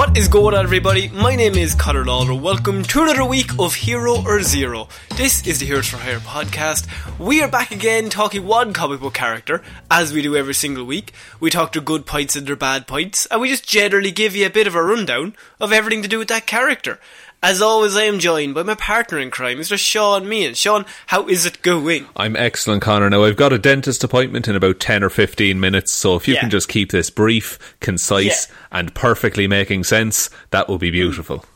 [0.00, 1.08] What is going on, everybody?
[1.08, 2.32] My name is Connor Lawler.
[2.32, 4.88] Welcome to another week of Hero or Zero.
[5.18, 6.86] This is the Heroes for Hire podcast.
[7.18, 11.12] We are back again talking one comic book character, as we do every single week.
[11.38, 14.46] We talk their good points and their bad points, and we just generally give you
[14.46, 16.98] a bit of a rundown of everything to do with that character.
[17.42, 19.78] As always, I am joined by my partner in crime, Mr.
[19.78, 20.54] Shaun Meighan.
[20.54, 22.04] Shaun, how is it going?
[22.14, 23.08] I'm excellent, Connor.
[23.08, 26.34] Now, I've got a dentist appointment in about 10 or 15 minutes, so if you
[26.34, 26.40] Yeah.
[26.40, 28.54] can just keep this brief, concise, Yeah.
[28.72, 31.46] and perfectly making sense, that will be beautiful.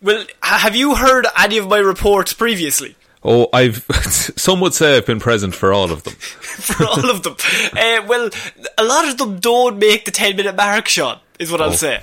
[0.00, 2.96] Well, have you heard any of my reports previously?
[3.22, 3.84] Oh, I've.
[4.36, 6.14] some would say I've been present for all of them.
[6.64, 7.36] For all of them.
[7.76, 8.30] Uh, well,
[8.78, 11.76] a lot of them don't make the 10 minute mark, Shaun, is what I'll Oh.
[11.76, 12.00] say.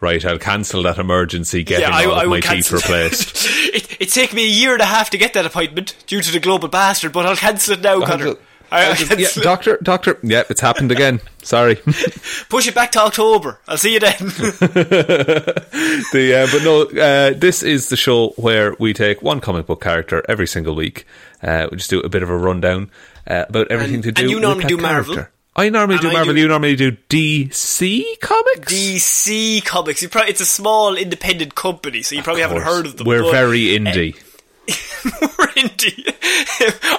[0.00, 3.36] Right, I'll cancel that emergency getting all of my teeth replaced.
[3.74, 6.32] it, it'd take me a year and a half to get that appointment due to
[6.32, 8.28] the global bastard, but I'll cancel it now, Connor.
[8.28, 8.36] I-
[8.72, 9.44] I'll yeah, cancel it.
[9.44, 10.18] doctor, doctor.
[10.22, 11.20] Yeah, it's happened again.
[11.42, 11.74] Sorry.
[12.48, 13.58] Push it back to October.
[13.66, 14.14] I'll see you then.
[14.20, 15.54] the
[16.36, 20.24] uh, but no, uh, this is the show where we take one comic book character
[20.28, 21.04] every single week.
[21.42, 22.90] Uh, we just do a bit of a rundown
[23.26, 24.22] uh, about everything And- to do.
[24.22, 25.26] and you with normally that do Marvel.
[25.56, 26.34] I normally And do I Marvel.
[26.34, 28.72] do- You normally do DC comics.
[28.72, 30.00] DC Comics.
[30.02, 33.06] You probably, it's a small independent company, so you probably haven't heard of them.
[33.06, 34.14] We're but- very indie.
[35.04, 36.14] We're indie.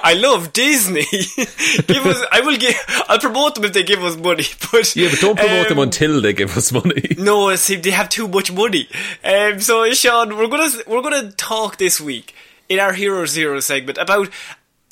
[0.04, 1.04] I love Disney.
[1.86, 2.22] give us.
[2.30, 2.74] I will give.
[3.08, 4.44] I'll promote them if they give us money.
[4.70, 7.14] But yeah, but don't promote them um, until they give us money.
[7.16, 8.88] No, see, they have too much money.
[9.24, 12.34] Um, so, Shaun, we're gonna we're gonna talk this week
[12.68, 14.28] in our Hero Zero segment about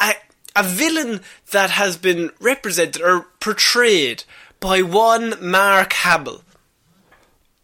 [0.00, 0.14] a,
[0.56, 1.20] a villain
[1.52, 4.24] that has been represented or portrayed
[4.58, 6.42] by one Mark Hamill,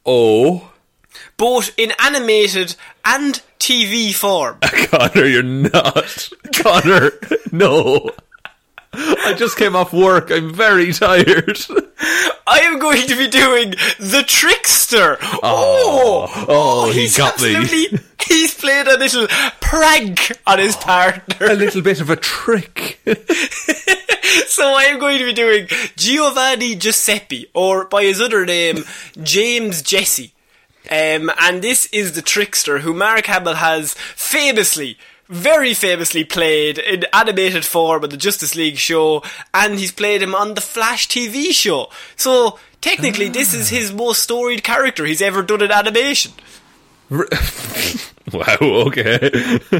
[0.05, 0.71] Oh,
[1.37, 4.59] both in animated and TV form.
[4.63, 6.29] Connor, you're not.
[6.55, 7.11] Connor,
[7.51, 8.11] no.
[8.97, 10.31] I just came off work.
[10.31, 11.59] I'm very tired.
[12.47, 15.19] I am going to be doing the trickster.
[15.43, 17.89] Oh, oh, he he's got me.
[18.27, 19.29] He's played a little
[19.61, 21.47] prank on his partner.
[21.47, 23.01] a little bit of a trick.
[24.47, 28.85] so I am going to be doing Giovanni Giuseppe, or by his other name,
[29.23, 30.33] James Jesse.
[30.91, 34.99] Um, and this is the trickster who Mark Hamill has famously,
[35.29, 39.23] very famously played in animated form on the Justice League show,
[39.53, 41.91] and he's played him on the Flash TV show.
[42.17, 46.33] So technically, this is his most storied character he's ever done in animation.
[47.11, 48.57] wow.
[48.61, 49.19] Okay.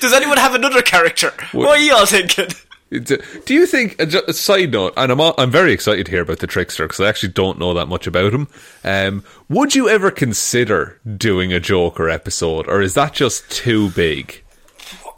[0.00, 1.32] Does anyone have another character?
[1.52, 2.48] What are you all thinking?
[2.90, 4.00] Do you think?
[4.00, 7.08] A, side note, and I'm I'm very excited to hear about the trickster because I
[7.08, 8.46] actually don't know that much about him.
[8.84, 14.44] Um, would you ever consider doing a Joker episode, or is that just too big?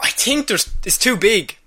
[0.01, 1.57] I think there's it's too big.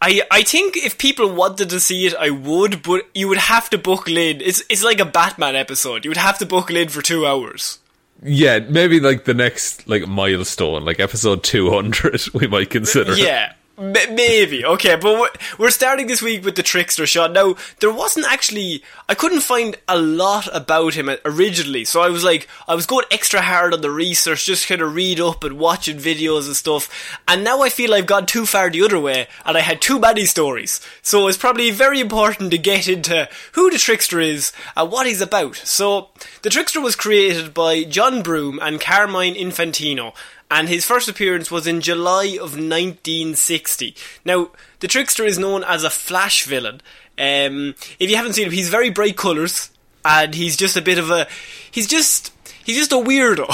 [0.00, 3.68] I I think if people wanted to see it, I would, but you would have
[3.70, 4.40] to buckle in.
[4.40, 6.04] It's it's like a Batman episode.
[6.04, 7.80] You would have to buckle in for two hours.
[8.22, 13.14] Yeah, maybe like the next like milestone, like episode two hundred, we might consider.
[13.14, 17.32] Yeah, maybe okay, but we're, starting this week with the trickster shot.
[17.32, 22.08] Now there wasn't actually I couldn't find a lot about him uh, originally, so I
[22.08, 25.42] was like I was going extra hard on the research, just kind of read up
[25.42, 27.18] and watching videos and stuff.
[27.26, 29.98] And now I feel I've gone too far the other way, and I had too
[29.98, 30.80] many stories.
[31.02, 35.20] So it's probably very important to get into who the trickster is and what he's
[35.20, 35.56] about.
[35.56, 36.10] So
[36.42, 40.14] the trickster was created by John Broome and Carmine Infantino
[40.54, 43.96] and his first appearance was in July of 1960.
[44.24, 46.80] Now, the trickster is known as a flash villain.
[47.18, 49.70] Um, if you haven't seen him, he's very bright colours,
[50.04, 51.26] and he's just a bit of a.
[51.70, 52.32] He's just.
[52.64, 53.46] He's just a weirdo.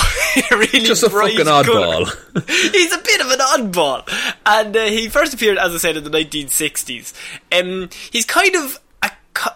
[0.52, 2.06] really Just a fucking oddball.
[2.72, 4.36] he's a bit of an oddball.
[4.46, 7.12] And uh, he first appeared, as I said, in the 1960s.
[7.50, 8.78] Um, he's kind of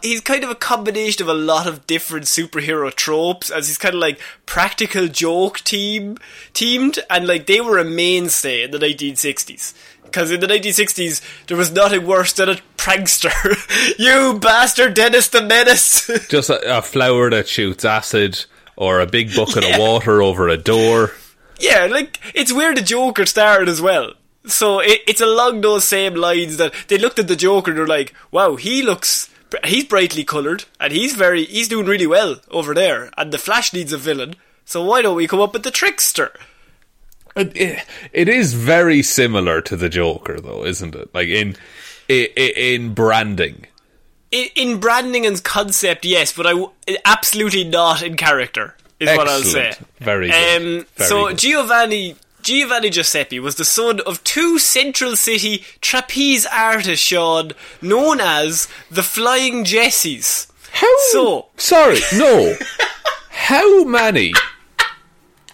[0.02, 3.94] he's kind of a combination of a lot of different superhero tropes, as he's kind
[3.94, 6.18] of like practical joke team
[6.52, 9.74] teamed, and like they were a mainstay in the 1960s.
[10.04, 13.32] Because in the 1960s, there was nothing worse than a prankster.
[13.98, 16.08] you bastard, Dennis the Menace!
[16.28, 18.44] Just a, a flower that shoots acid,
[18.76, 19.74] or a big bucket Yeah.
[19.74, 21.12] of water over a door.
[21.58, 24.12] Yeah, like it's where the Joker started as well.
[24.46, 27.86] So it, it's along those same lines that they looked at the Joker and they're
[27.86, 29.30] like, "Wow, he looks,
[29.64, 33.72] he's brightly coloured and he's very, he's doing really well over there." And the Flash
[33.72, 36.32] needs a villain, so why don't we come up with the Trickster?
[37.36, 41.12] It, is very similar to the Joker, though, isn't it?
[41.14, 41.56] Like in
[42.08, 43.66] in, in branding.
[44.30, 46.66] In, in branding and concept, yes, but I
[47.04, 48.76] absolutely not in character.
[49.00, 49.68] Is what I'll say.
[49.68, 49.96] Excellent.
[49.98, 50.56] Very good.
[50.56, 51.38] Um, Very so good.
[51.38, 58.68] Giovanni Giovanni Giuseppe was the son of two Central City trapeze artists, Shaun, known as
[58.90, 60.46] the Flying Jessies.
[60.72, 60.94] How?
[61.10, 62.54] So- sorry, no.
[63.30, 64.32] How many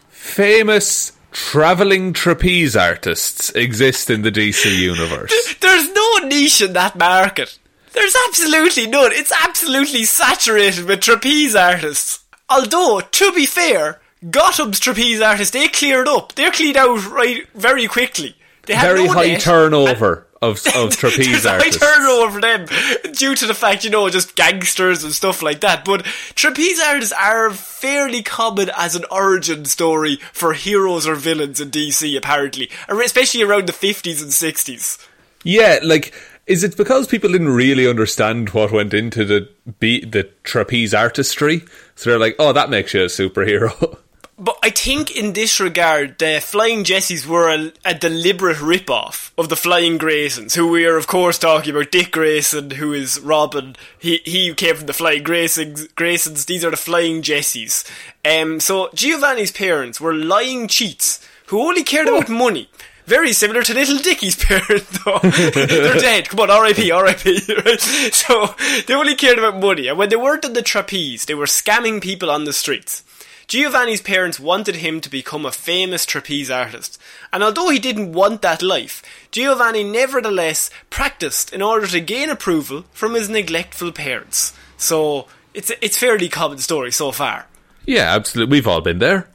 [0.08, 5.32] famous traveling trapeze artists exist in the DC universe?
[5.60, 7.56] There's no niche in that market.
[7.92, 9.12] There's absolutely none.
[9.12, 12.24] It's absolutely saturated with trapeze artists.
[12.48, 16.34] Although, to be fair, Gotham's trapeze artists, they cleared up.
[16.34, 18.36] They're cleaned out right very quickly.
[18.66, 19.40] They had Very no high net.
[19.40, 21.82] turnover of of trapeze artists.
[21.82, 22.66] high turnover for them
[23.14, 25.84] due to the fact, you know, just gangsters and stuff like that.
[25.84, 31.70] But trapeze artists are fairly common as an origin story for heroes or villains in
[31.70, 35.06] DC, apparently, especially around the 50s and 60s.
[35.42, 36.12] Yeah, like
[36.46, 41.62] is it because people didn't really understand what went into the be- the trapeze artistry?
[41.96, 43.98] So they're like, "Oh, that makes you a superhero."
[44.42, 49.50] But I think in this regard, the Flying Jessies were a, a deliberate rip-off of
[49.50, 53.76] the Flying Graysons, who we are of course talking about Dick Grayson, who is Robin.
[53.98, 55.88] He he came from the Flying Graysons.
[55.92, 56.46] Graysons.
[56.46, 57.84] These are the Flying Jessies.
[58.24, 62.70] Um, so Giovanni's parents were lying cheats who only cared about money.
[63.04, 65.18] Very similar to Little Dickie's parents, though.
[65.18, 66.28] They're dead.
[66.28, 67.40] Come on, R.I.P., R.I.P.
[67.66, 67.80] Right?
[67.80, 68.54] So
[68.86, 72.00] they only cared about money, and when they weren't on the trapeze, they were scamming
[72.00, 73.02] people on the streets.
[73.50, 77.00] Giovanni's parents wanted him to become a famous trapeze artist,
[77.32, 79.02] and although he didn't want that life,
[79.32, 84.52] Giovanni nevertheless practiced in order to gain approval from his neglectful parents.
[84.76, 87.48] So it's it's fairly common story so far.
[87.84, 88.52] yeah, absolutely.
[88.52, 89.26] We've all been there.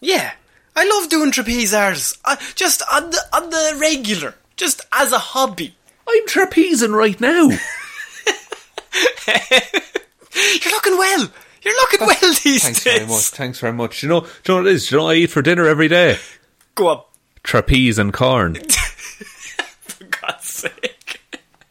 [0.00, 0.34] Yeah,
[0.76, 5.18] I love doing trapeze artists, uh, just on the on the regular, just as a
[5.18, 5.74] hobby.
[6.08, 7.48] I'm trapezing right now.
[10.62, 11.28] You're looking well.
[11.68, 12.94] You're looking well these Thanks days.
[12.98, 13.22] very much.
[13.24, 14.02] Thanks very much.
[14.02, 14.88] You know, do you know what it is?
[14.88, 16.16] Do you know what I eat for dinner every day?
[16.74, 17.02] Go on.
[17.42, 18.54] Trapeze and corn.
[19.80, 21.20] For God's sake.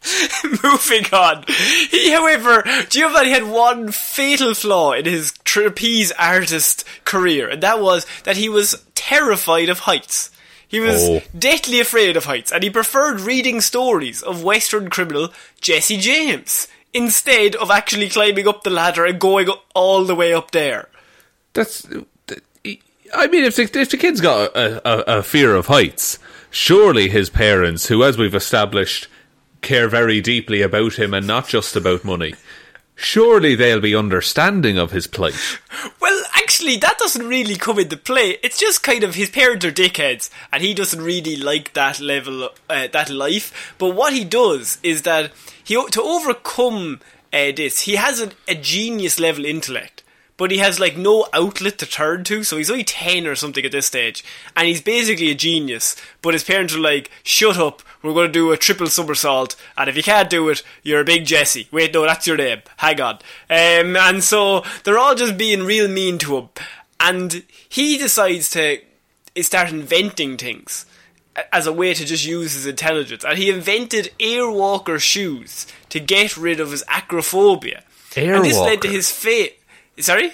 [0.62, 1.44] Moving on.
[1.90, 8.06] He, however, Giovanni had one fatal flaw in his trapeze artist career, and that was
[8.24, 10.30] that he was terrified of heights.
[10.66, 11.22] He was Oh.
[11.38, 17.54] deathly afraid of heights, and he preferred reading stories of Western criminal Jesse James instead
[17.56, 20.88] of actually climbing up the ladder and going all the way up there.
[21.52, 21.86] That's.
[23.14, 26.18] I mean, if the, if the kid's got a, a, a fear of heights,
[26.50, 29.08] surely his parents, who, as we've established,
[29.62, 32.34] care very deeply about him and not just about money,
[32.94, 35.58] surely they'll be understanding of his plight.
[36.00, 38.38] Well, actually, that doesn't really come into play.
[38.42, 42.50] It's just kind of his parents are dickheads, and he doesn't really like that level,
[42.68, 43.74] uh, that life.
[43.78, 45.32] But what he does is that
[45.68, 50.02] he to overcome uh, this, he has a, a genius level intellect.
[50.38, 53.64] But he has like no outlet to turn to, so he's only 10 or something
[53.66, 54.24] at this stage.
[54.56, 55.94] And he's basically a genius.
[56.22, 59.56] But his parents are like, shut up, we're going to do a triple somersault.
[59.76, 61.68] And if you can't do it, you're a big Jesse.
[61.70, 62.62] Wait, no, that's your name.
[62.78, 63.14] Hang on.
[63.50, 66.48] Um, and so they're all just being real mean to him.
[66.98, 68.78] And he decides to
[69.42, 70.86] start inventing things.
[71.52, 73.24] As a way to just use his intelligence.
[73.24, 77.82] And he invented Airwalker shoes to get rid of his acrophobia.
[78.16, 79.58] And this led to his fate.
[79.98, 80.32] Sorry?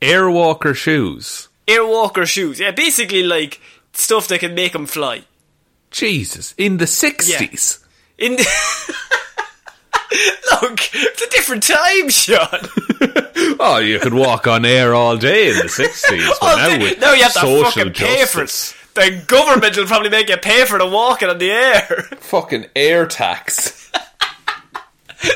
[0.00, 1.48] Airwalker shoes.
[1.66, 2.60] Airwalker shoes.
[2.60, 3.60] Yeah, basically like
[3.92, 5.24] stuff that can make him fly.
[5.90, 7.84] Jesus, in the sixties.
[8.18, 8.46] In the
[10.62, 12.68] Look, it's a different time, Shaun.
[13.58, 17.12] Oh, you could walk on air all day in the sixties, but now with now
[17.12, 18.76] you have to social fucking pay for justice, it.
[18.96, 21.82] The government will probably make you pay for the walking on the air.
[22.18, 23.92] fucking air tax.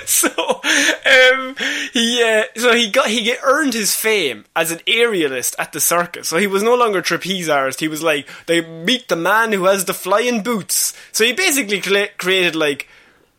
[0.06, 1.54] so, um,
[1.92, 6.26] he, uh, so he got he earned his fame as an aerialist at the circus.
[6.26, 7.80] So he was no longer trapeze artist.
[7.80, 10.94] He was like they meet the man who has the flying boots.
[11.12, 11.82] So he basically
[12.16, 12.88] created like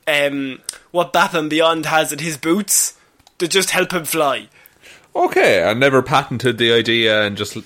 [0.06, 0.62] um,
[0.92, 2.96] what Batman Beyond has in his boots
[3.40, 4.50] to just help him fly.
[5.16, 7.58] Okay, I never patented the idea and just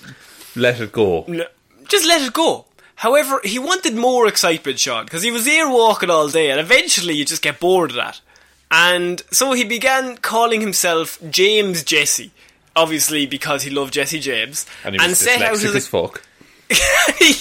[0.56, 1.26] let it go.
[1.88, 2.64] Just let it go.
[2.96, 7.14] However, he wanted more excitement, Shaun, because he was there walking all day, and eventually
[7.14, 8.20] you just get bored of that.
[8.70, 12.30] And so he began calling himself James Jesse,
[12.74, 16.22] obviously because he loved Jesse James, And he was set out dyslexic as fuck.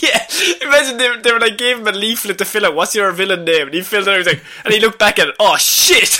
[0.03, 0.27] yeah,
[0.61, 2.75] imagine they, they were like gave him a leaflet to fill out.
[2.75, 3.67] What's your villain name?
[3.67, 4.25] And he filled it out.
[4.25, 5.35] Like, and he looked back at it.
[5.39, 6.19] Oh shit!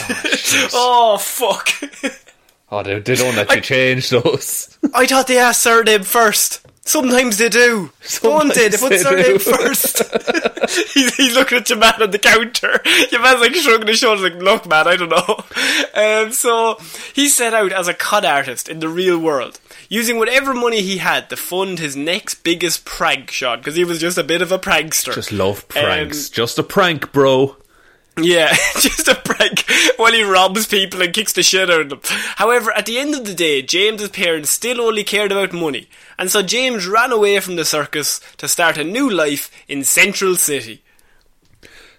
[0.74, 1.70] Oh, oh fuck!
[2.72, 4.80] Oh, they, they don't let you change those.
[4.92, 6.65] I thought they asked surname first.
[6.88, 7.92] Sometimes they do.
[8.22, 8.70] Don't they?
[8.70, 10.04] They put Sometimes surname they first.
[10.94, 12.80] he's, he's looking at your man on the counter.
[13.12, 15.44] Your man's like shrugging his shoulders, like, "Look, man, I don't know."
[15.96, 16.78] Um, so
[17.14, 20.98] he set out as a con artist in the real world, using whatever money he
[20.98, 24.52] had to fund his next biggest prank shot because he was just a bit of
[24.52, 25.14] a prankster.
[25.14, 26.28] Just love pranks.
[26.28, 27.56] Um, just a prank, bro.
[28.18, 29.66] Yeah, just a prank
[29.98, 32.00] while he robs people and kicks the shit out of them.
[32.38, 36.32] However, at the end of the day, James's parents still only cared about money, and
[36.32, 40.82] so James ran away from the circus to start a new life in Central City.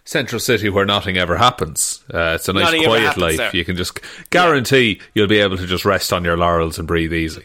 [0.05, 2.03] Central City, where nothing ever happens.
[2.15, 3.37] Uh, it's a nice, Nothing quiet life.
[3.37, 3.51] there.
[3.53, 3.99] You can just
[4.31, 7.43] guarantee you'll be able to just rest on your laurels and breathe easy.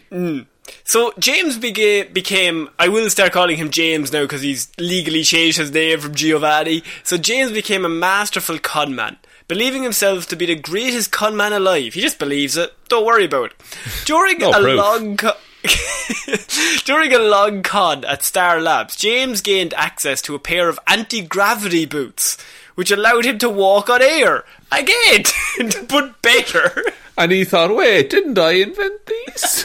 [0.83, 5.57] So James bega- became, I will start calling him James now because he's legally changed
[5.57, 6.83] his name from Giovanni.
[7.03, 11.93] So James became a masterful conman, believing himself to be the greatest conman alive.
[11.93, 12.73] He just believes it.
[12.89, 13.53] Don't worry about it.
[14.05, 14.77] During No a proof.
[14.77, 15.37] long co-
[16.85, 21.85] During a long con at Star Labs, James gained access to a pair of anti-gravity
[21.85, 22.37] boots,
[22.75, 24.43] which allowed him to walk on air.
[24.71, 25.23] Again,
[25.87, 26.83] but better.
[27.17, 29.63] And he thought, wait, didn't I invent these?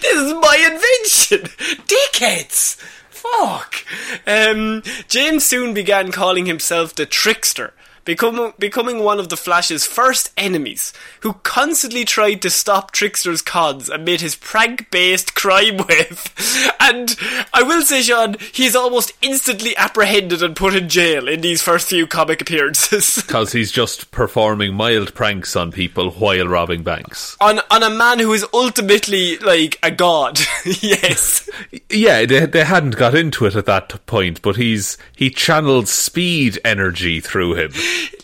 [0.00, 1.50] This is my invention!
[1.86, 2.76] Dickheads!
[3.10, 3.84] Fuck!
[4.26, 7.72] Um, James soon began calling himself the Trickster,
[8.08, 13.90] becoming, becoming one of the Flash's first enemies, who constantly tried to stop Trickster's cons
[13.90, 16.24] amid his prank-based crime wave.
[16.80, 17.16] And
[17.52, 21.60] I will say, Shaun, he is almost instantly apprehended and put in jail in these
[21.60, 23.22] first few comic appearances.
[23.28, 27.36] Because he's just performing mild pranks on people while robbing banks.
[27.42, 30.38] on, on a man who is ultimately, like, a god.
[30.64, 31.50] yes.
[31.90, 36.58] Yeah, they they hadn't got into it at that point, but he's he channeled speed
[36.64, 37.72] energy through him.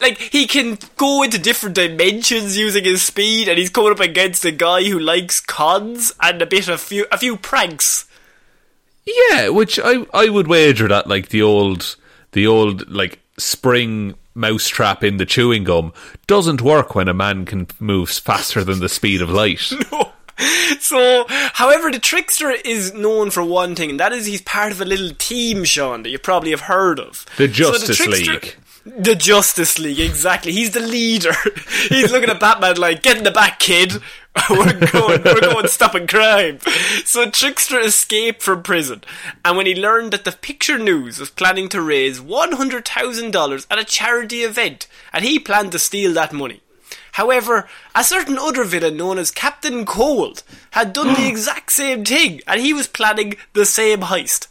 [0.01, 4.45] Like he can go into different dimensions using his speed, and he's coming up against
[4.45, 8.07] a guy who likes cons and a bit of few a few pranks.
[9.07, 11.97] Yeah, which I I would wager that like the old
[12.33, 15.93] the old like spring mousetrap in the chewing gum
[16.27, 19.73] doesn't work when a man can move faster than the speed of light.
[19.93, 20.11] no.
[20.81, 24.81] So, however, the trickster is known for one thing, and that is he's part of
[24.81, 27.25] a little team, Shaun, that you probably have heard of.
[27.37, 28.57] The So Justice Trickster- League.
[28.87, 30.53] The Justice League, exactly.
[30.53, 31.33] He's the leader.
[31.89, 33.95] He's looking at Batman like, get in the back, kid.
[34.51, 36.59] we're going, we're going stopping crime.
[37.05, 39.03] So Trickster escaped from prison,
[39.45, 43.85] and when he learned that the Picture News was planning to raise $100,000 at a
[43.85, 46.61] charity event, and he planned to steal that money.
[47.13, 52.41] However, a certain other villain known as Captain Cold had done the exact same thing,
[52.47, 54.49] and he was planning the same heist.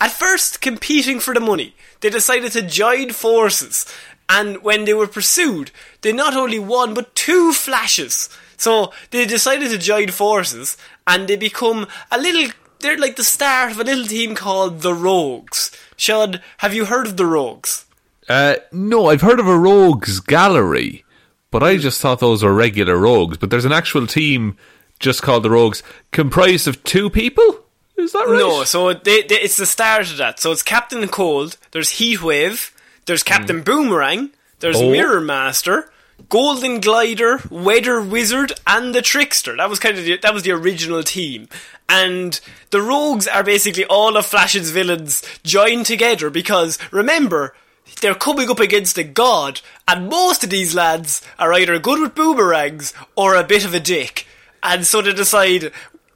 [0.00, 3.86] At first, competing for the money, they decided to join forces,
[4.28, 5.70] and when they were pursued,
[6.02, 8.28] they not only won but two flashes.
[8.56, 12.52] So they decided to join forces, and they become a little.
[12.80, 15.70] They're like the start of a little team called the Rogues.
[15.96, 17.86] Shaun, have you heard of the Rogues?
[18.28, 21.04] Uh, no, I've heard of a rogues gallery,
[21.50, 23.36] but I just thought those were regular rogues.
[23.36, 24.56] But there's an actual team
[24.98, 25.82] just called the Rogues,
[26.12, 27.64] comprised of two people.
[27.96, 28.38] Is that right?
[28.38, 30.40] No, so they, they, it's the start of that.
[30.40, 32.72] So it's Captain Cold, there's Heatwave,
[33.06, 33.64] there's Captain mm.
[33.64, 34.30] Boomerang,
[34.60, 34.90] there's Oh.
[34.90, 35.90] Mirror Master,
[36.28, 39.56] Golden Glider, Weather Wizard, and the Trickster.
[39.56, 41.48] That was kind of the, that was the original team.
[41.88, 47.54] And the Rogues are basically all of Flash's villains joined together because remember,
[48.00, 52.14] they're coming up against a god, and most of these lads are either good with
[52.14, 54.26] boomerangs or a bit of a dick.
[54.62, 55.72] And so they decide,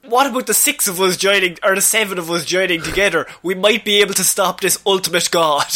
[0.07, 3.25] what about the six of us joining, or the seven of us joining together?
[3.43, 5.67] We might be able to stop this ultimate god.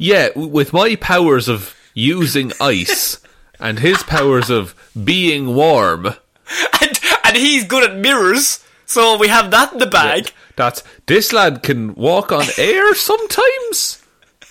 [0.00, 3.18] Yeah, with my powers of using ice
[3.58, 4.72] and his powers of
[5.04, 6.06] being warm.
[6.06, 10.32] and, and he's good at mirrors, so we have that in the bag.
[10.54, 14.02] That's this lad can walk on air sometimes.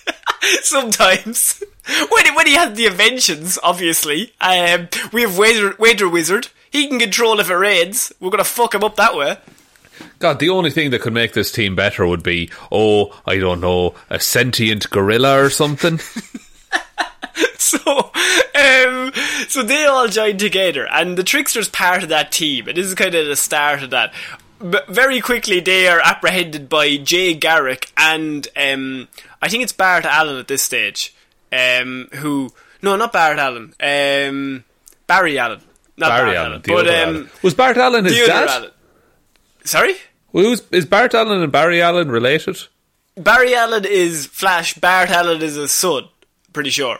[0.62, 1.62] Sometimes.
[2.10, 4.32] When he, when he has the inventions, obviously.
[4.40, 6.48] Um, we have Weather, Weather Wizard.
[6.70, 8.12] He can control if it rains.
[8.20, 9.38] We're going to fuck him up that way.
[10.18, 13.60] God, the only thing that could make this team better would be, oh, I don't
[13.60, 16.00] know, a sentient gorilla or something.
[17.58, 18.12] So,
[18.54, 19.12] um,
[19.48, 22.94] so they all join together, and the Trickster's part of that team, and this is
[22.94, 24.12] kind of the start of that.
[24.58, 29.08] But very quickly, they are apprehended by Jay Garrick and um,
[29.40, 31.14] I think it's Bart Allen at this stage.
[31.52, 32.50] Um, who?
[32.82, 33.74] No, not Bart Allen.
[33.80, 34.64] Um,
[35.06, 35.60] Barry Allen.
[35.98, 36.62] Not Barry Bart Allen.
[36.62, 37.30] the but um, Allen.
[37.42, 38.48] Was Bart Allen his dad?
[38.48, 38.70] Allen.
[39.64, 39.94] Sorry.
[40.32, 42.58] Who's, is Bart Allen and Barry Allen related?
[43.16, 44.74] Barry Allen is Flash.
[44.74, 46.04] Bart Allen is his son.
[46.52, 46.98] Pretty sure.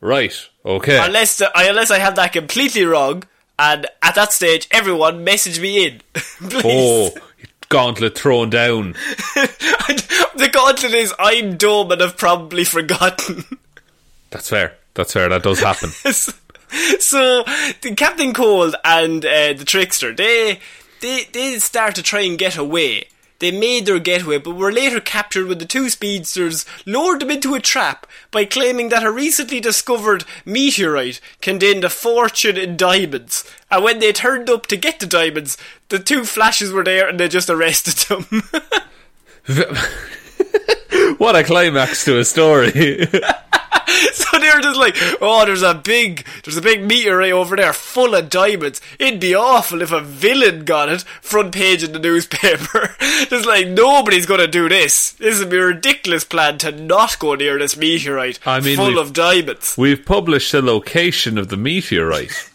[0.00, 0.34] Right.
[0.66, 0.98] Okay.
[1.02, 3.22] Unless the, unless I have that completely wrong,
[3.58, 6.62] and at that stage, everyone message me in, please.
[6.64, 7.10] oh,
[7.68, 8.92] gauntlet thrown down.
[9.34, 13.44] the gauntlet is I'm dumb and I've probably forgotten.
[14.30, 14.76] That's fair.
[14.94, 15.28] That's fair.
[15.28, 15.90] That does happen.
[16.98, 17.44] so
[17.80, 20.60] the Captain Cold and uh, the Trickster, they
[21.00, 23.04] they they start to try and get away.
[23.40, 27.54] They made their getaway, but were later captured when the two speedsters lured them into
[27.54, 33.44] a trap by claiming that a recently discovered meteorite contained a fortune in diamonds.
[33.70, 37.18] And when they turned up to get the diamonds, the two flashes were there and
[37.20, 38.42] they just arrested them.
[41.18, 43.06] what a climax to a story.
[44.12, 48.14] so they're just like, "Oh, there's a big, there's a big meteorite over there full
[48.14, 48.80] of diamonds.
[48.98, 51.02] It'd be awful if a villain got it.
[51.20, 52.94] Front page in the newspaper.
[53.00, 55.12] just like nobody's gonna do this.
[55.12, 58.98] This would be a ridiculous plan to not go near this meteorite I mean, full
[58.98, 59.76] of diamonds.
[59.76, 62.50] We've published the location of the meteorite.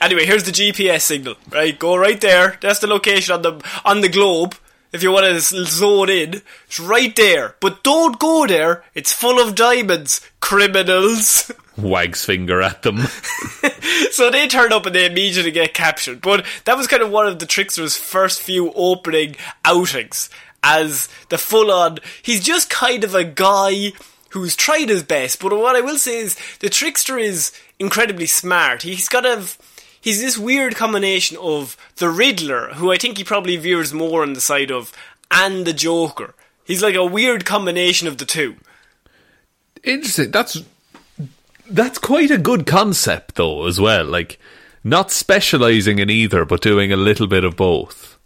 [0.00, 1.36] Anyway, here's the GPS signal.
[1.50, 2.58] Right, go right there.
[2.60, 4.54] That's the location on the on the globe.
[4.92, 7.56] If you want to zone in, it's right there.
[7.60, 8.84] But don't go there.
[8.94, 11.52] It's full of diamonds, criminals.
[11.76, 12.98] Wags finger at them.
[14.10, 16.20] so they turn up and they immediately get captured.
[16.20, 20.30] But that was kind of one of the Trickster's first few opening outings
[20.62, 21.98] as the full on.
[22.22, 23.92] He's just kind of a guy
[24.30, 25.40] who's tried his best.
[25.40, 28.82] But what I will say is the Trickster is incredibly smart.
[28.82, 29.44] He's got a.
[30.00, 34.32] He's this weird combination of the Riddler, who I think he probably veers more on
[34.32, 34.92] the side of,
[35.30, 36.34] and the Joker.
[36.64, 38.56] He's like a weird combination of the two.
[39.84, 40.30] Interesting.
[40.30, 40.62] That's
[41.70, 44.04] that's quite a good concept, though, as well.
[44.04, 44.38] Like
[44.84, 48.18] not specializing in either, but doing a little bit of both.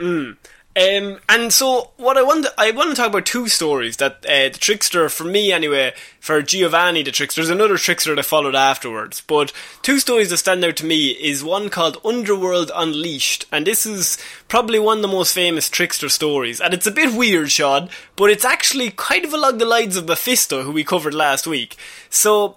[0.00, 0.32] Hmm.
[0.80, 4.24] Um, and so what I want to, I want to talk about two stories that
[4.24, 8.54] uh, the trickster for me anyway for Giovanni the trickster there's another trickster that followed
[8.54, 13.66] afterwards but two stories that stand out to me is one called Underworld Unleashed and
[13.66, 14.16] this is
[14.48, 18.30] probably one of the most famous trickster stories and it's a bit weird Shaun but
[18.30, 21.76] it's actually kind of along the lines of Mephisto who we covered last week.
[22.08, 22.56] So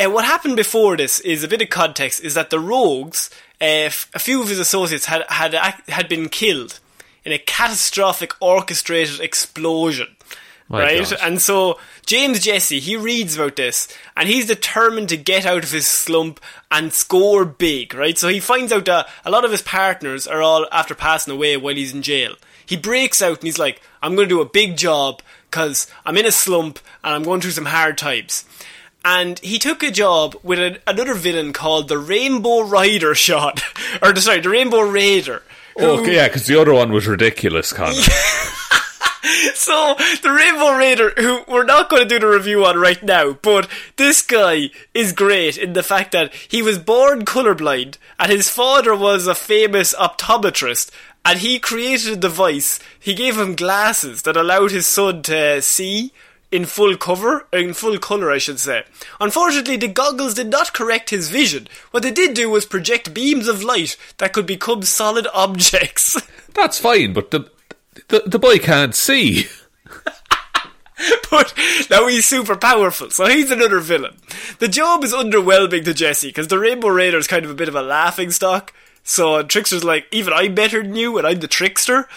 [0.00, 3.86] uh, what happened before this is a bit of context is that the rogues uh,
[3.86, 6.80] f- a few of his associates had had had been killed
[7.24, 10.16] in a catastrophic orchestrated explosion.
[10.68, 11.10] My right?
[11.10, 11.18] God.
[11.22, 15.70] And so James Jesse, he reads about this and he's determined to get out of
[15.70, 18.16] his slump and score big, right?
[18.16, 21.56] So he finds out that a lot of his partners are all after passing away
[21.56, 22.34] while he's in jail.
[22.64, 26.16] He breaks out and he's like, I'm going to do a big job because I'm
[26.16, 28.46] in a slump and I'm going through some hard times.
[29.04, 33.62] And he took a job with a, another villain called the Rainbow Rider shot,
[34.00, 35.42] or sorry, the Rainbow Raider.
[35.78, 37.94] Oh, okay, yeah, because the other one was ridiculous, Connor.
[39.54, 43.34] So the Rainbow Raider, who we're not going to do the review on right now,
[43.34, 48.48] but this guy is great in the fact that he was born colorblind, and his
[48.48, 50.90] father was a famous optometrist,
[51.24, 52.80] and he created a device.
[52.98, 56.12] He gave him glasses that allowed his son to see
[56.52, 58.84] in full cover, in full color, I should say.
[59.18, 61.66] Unfortunately, the goggles did not correct his vision.
[61.90, 66.20] What they did do was project beams of light that could become solid objects.
[66.54, 67.50] That's fine, but the,
[68.08, 69.46] the the boy can't see.
[71.30, 71.54] but
[71.90, 74.18] now he's super powerful, so he's another villain.
[74.58, 77.68] The job is underwhelming to Jesse because the Rainbow Raider is kind of a bit
[77.68, 78.72] of a laughing stock.
[79.02, 82.08] So Trickster's like, even I'm better than you, and I'm the trickster.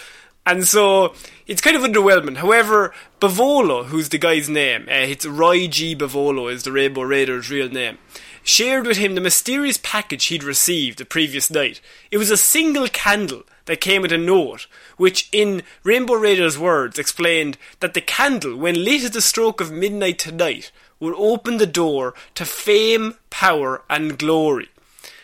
[0.46, 1.12] And so
[1.48, 2.36] it's kind of underwhelming.
[2.36, 5.96] However, Bivolo, who's the guy's name, uh, it's Roy G.
[5.96, 7.98] Bivolo is the Rainbow Raider's real name,
[8.44, 11.80] shared with him the mysterious package he'd received the previous night.
[12.12, 16.96] It was a single candle that came with a note, which, in Rainbow Raider's words,
[16.96, 21.66] explained that the candle, when lit at the stroke of midnight tonight, would open the
[21.66, 24.68] door to fame, power, and glory.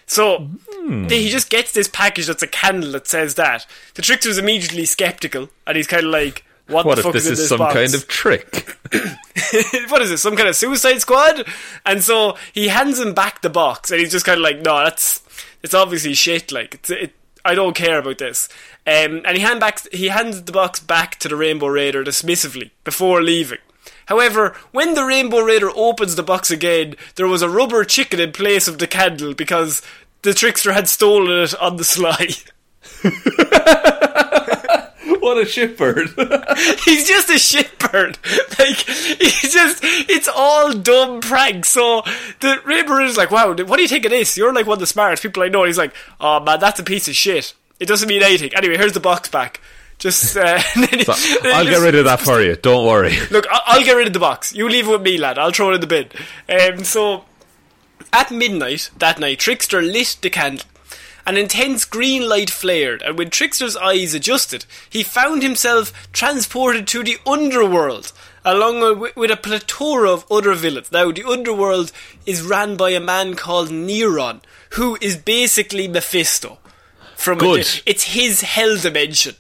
[0.06, 0.48] So
[1.08, 3.66] he just gets this package that's a candle that says that.
[3.94, 7.24] The trickster's immediately skeptical, and he's kind of like, "What, What the if fuck this
[7.26, 7.74] is, is this some box?
[7.74, 8.76] kind of trick?
[9.88, 10.22] what is this?
[10.22, 11.46] Some kind of Suicide Squad?
[11.86, 14.78] And so he hands him back the box, and he's just kind of like, "No,
[14.84, 15.22] that's
[15.62, 16.52] it's obviously shit.
[16.52, 18.48] Like, it's, it, I don't care about this."
[18.86, 22.70] Um, and he hand back he hands the box back to the Rainbow Raider dismissively
[22.84, 23.58] before leaving.
[24.06, 28.32] However, when the Rainbow Raider opens the box again, there was a rubber chicken in
[28.32, 29.82] place of the candle because
[30.22, 32.28] the trickster had stolen it on the sly.
[35.20, 36.08] what a shitbird.
[36.84, 38.18] he's just a shitbird.
[38.58, 41.68] Like he's just it's all dumb pranks.
[41.68, 42.02] So
[42.40, 44.36] the Rainbow Raider's like, wow, what do you think of this?
[44.36, 45.62] You're like one of the smartest people I know.
[45.62, 47.54] And he's like, oh man, that's a piece of shit.
[47.80, 48.54] It doesn't mean anything.
[48.54, 49.60] Anyway, here's the box back.
[50.02, 50.58] Just uh,
[51.04, 52.56] So, I'll get rid of that for you.
[52.56, 53.14] Don't worry.
[53.30, 54.52] Look, I'll get rid of the box.
[54.52, 55.38] You leave it with me, lad.
[55.38, 56.08] I'll throw it in the bin.
[56.48, 57.24] Um, so,
[58.12, 60.66] at midnight that night, Trickster lit the candle.
[61.24, 67.04] An intense green light flared, and when Trickster's eyes adjusted, he found himself transported to
[67.04, 68.12] the underworld,
[68.44, 70.90] along with, a plethora of other villains.
[70.90, 71.92] Now, the underworld
[72.26, 76.58] is ran by a man called Neron, who is basically Mephisto.
[77.14, 77.82] From Good.
[77.86, 79.36] it's his hell dimension.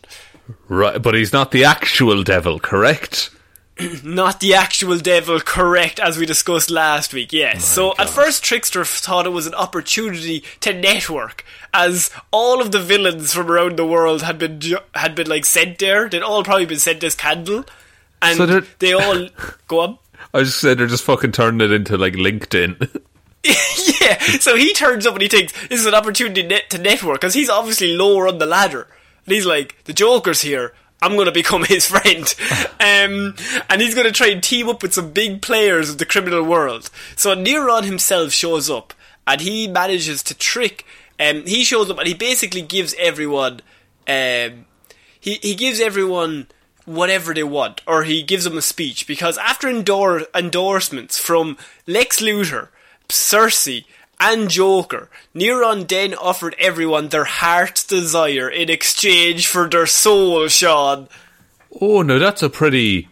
[0.68, 3.30] Right, but he's not the actual devil, correct?
[4.04, 7.64] not the actual devil, correct, as we discussed last week, yes.
[7.64, 12.80] so at first, Trickster thought it was an opportunity to network, as all of the
[12.80, 16.08] villains from around the world had been ju- had been like sent there.
[16.08, 17.64] They'd all probably been sent this candle,
[18.20, 19.28] and So they all
[19.68, 19.98] go on.
[20.34, 23.00] I just said they're just fucking turning it into like LinkedIn.
[24.00, 27.20] yeah, so he turns up and he thinks this is an opportunity net- to network
[27.20, 28.86] because he's obviously lower on the ladder.
[29.26, 30.74] And he's like, the Joker's here.
[31.00, 32.34] I'm going to become his friend.
[32.82, 33.36] Um,
[33.70, 36.42] and he's going to try and team up with some big players of the criminal
[36.42, 36.90] world.
[37.14, 38.92] So Neron himself shows up
[39.24, 40.84] and he manages to trick.
[41.20, 43.60] Um, he shows up and he basically gives everyone.
[44.08, 44.66] Um,
[45.18, 46.48] he, he gives everyone
[46.84, 51.56] whatever they want, or he gives them a speech because after endor- endorsements from
[51.86, 52.68] Lex Luthor,
[53.08, 53.82] Circe,
[54.30, 61.08] and Joker, Neron then offered everyone their heart's desire in exchange for their soul, Shaun.
[61.80, 63.08] oh no, that's a pretty,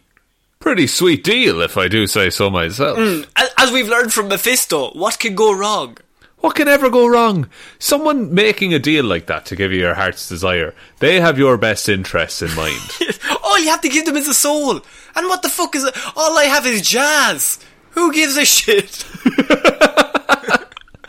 [0.61, 2.97] pretty sweet deal, if I do say so myself.
[2.99, 3.23] Hmm.
[3.37, 5.97] A- As we've learned from Mephisto, what can go wrong?
[6.39, 7.51] What can ever go wrong?
[7.79, 11.59] Someone making a deal like that to give you your heart's desire, they have your
[11.59, 12.81] best interests in mind.
[13.45, 14.81] All you have to give them is a soul.
[15.15, 15.95] And what the fuck is it?
[16.17, 17.59] All I have is jazz.
[17.91, 19.05] Who gives a shit?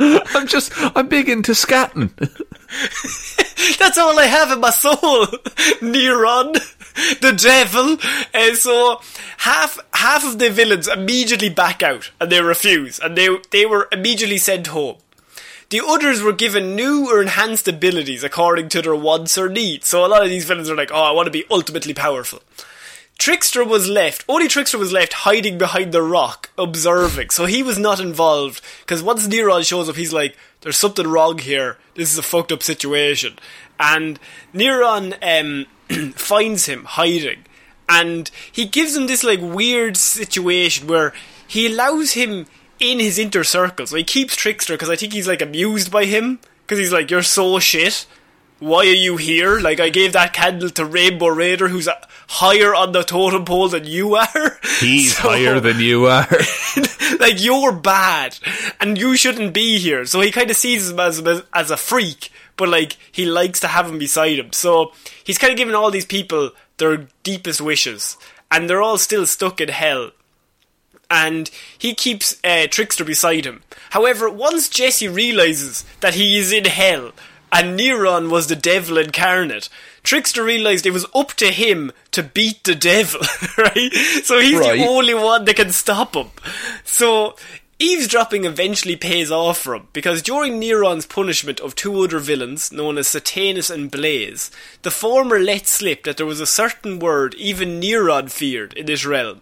[0.34, 2.10] I'm just, I'm big into scatting.
[3.78, 4.96] That's all I have in my soul.
[5.82, 6.54] Neron,
[7.20, 7.98] the devil.
[8.34, 9.00] And so
[9.38, 13.88] half half of the villains immediately back out and they refuse and they they were
[13.92, 14.98] immediately sent home.
[15.70, 19.88] The others were given new or enhanced abilities according to their wants or needs.
[19.88, 22.42] So a lot of these villains are like, "Oh, I want to be ultimately powerful."
[23.22, 27.30] Trickster was left, only Trickster was left hiding behind the rock, observing.
[27.30, 28.64] So he was not involved.
[28.80, 31.78] Because once Neron shows up, he's like, there's something wrong here.
[31.94, 33.38] This is a fucked up situation.
[33.80, 34.20] And
[34.56, 37.46] Neron um, finds him hiding.
[37.88, 41.14] And he gives him this like weird situation where
[41.48, 42.48] he allows him
[42.80, 43.86] in his inner circle.
[43.86, 46.40] So he keeps Trickster because I think he's like amused by him.
[46.64, 48.08] Because he's like, you're so shit
[48.62, 49.60] why are you here?
[49.60, 51.90] Like, I gave that candle to Rainbow Raider, who's
[52.30, 54.60] higher on the totem pole than you are.
[54.80, 56.28] He's So, higher than you are.
[57.20, 58.38] like, you're bad,
[58.80, 60.06] and you shouldn't be here.
[60.06, 63.68] So he kind of sees him as, as a freak, but like, he likes to
[63.68, 64.54] have him beside him.
[64.54, 64.92] So
[65.24, 68.16] he's kind of giving all these people their deepest wishes,
[68.52, 70.12] and they're all still stuck in hell
[71.14, 73.64] and he keeps uh, Trickster beside him.
[73.90, 77.12] However, once Jesse realizes that he is in hell
[77.52, 79.70] and Neron was the devil incarnate,
[80.04, 83.20] Trickster realized it was up to him to beat the devil,
[83.58, 83.94] right?
[84.24, 84.80] So he's Right.
[84.80, 86.30] the only one that can stop him.
[86.84, 87.36] So
[87.78, 92.98] eavesdropping eventually pays off for him because during Neron's punishment of two other villains, known
[92.98, 94.52] as Satanus and Blaze,
[94.84, 99.06] the former let slip that there was a certain word even Neron feared in this
[99.06, 99.42] realm.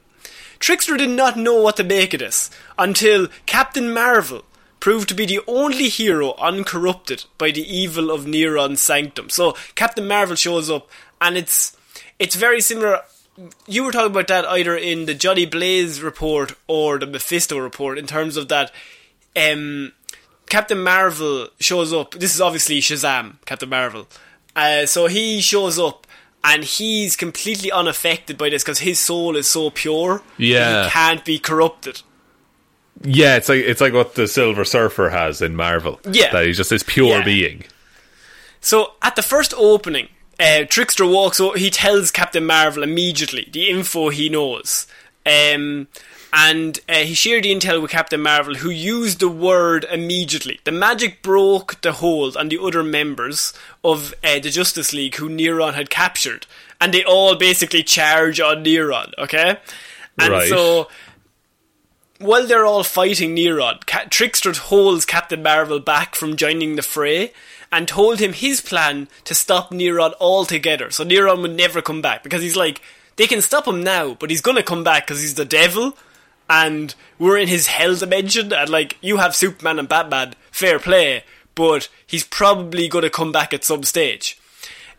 [0.60, 4.43] Trickster did not know what to make of this until Captain Marvel
[4.79, 9.29] proved to be the only hero uncorrupted by the evil of Neron's sanctum.
[9.29, 10.89] So Captain Marvel shows up,
[11.21, 11.75] and it's
[12.17, 13.01] it's very similar.
[13.67, 17.97] You were talking about that either in the Johnny Blaze report or the Mephisto report
[17.97, 18.71] in terms of that.
[19.35, 19.93] Um,
[20.49, 22.11] Captain Marvel shows up.
[22.15, 24.07] This is obviously Shazam, Captain Marvel.
[24.55, 26.07] Uh, so he shows up
[26.43, 30.21] and he's completely unaffected by this because his soul is so pure.
[30.37, 30.85] Yeah.
[30.85, 32.01] he can't be corrupted.
[33.03, 35.99] Yeah, it's like it's like what the Silver Surfer has in Marvel.
[36.09, 36.31] Yeah.
[36.31, 37.23] that he's just this pure Yeah.
[37.25, 37.63] being.
[38.62, 40.09] So at the first opening,
[40.39, 41.39] uh, Trickster walks.
[41.39, 41.57] over.
[41.57, 44.85] He tells Captain Marvel immediately the info he knows,
[45.25, 45.88] um,
[46.33, 50.59] and uh, he shared the intel with Captain Marvel, who used the word immediately.
[50.65, 55.29] The magic broke the hold on the other members of uh, the Justice League who
[55.29, 56.45] Neron had captured,
[56.81, 59.13] and they all basically charge on Neron.
[59.17, 59.57] Okay,
[60.19, 60.49] and Right.
[60.49, 60.89] so
[62.19, 67.32] while they're all fighting Neron, Ca- Trickster holds Captain Marvel back from joining the fray
[67.71, 70.91] and told him his plan to stop Neron altogether.
[70.91, 72.82] So Neron would never come back because he's like,
[73.15, 75.97] they can stop him now, but he's gonna come back because he's the devil
[76.49, 81.23] and we're in his hell dimension and like, you have Superman and Batman, fair play,
[81.55, 84.38] but he's probably gonna come back at some stage.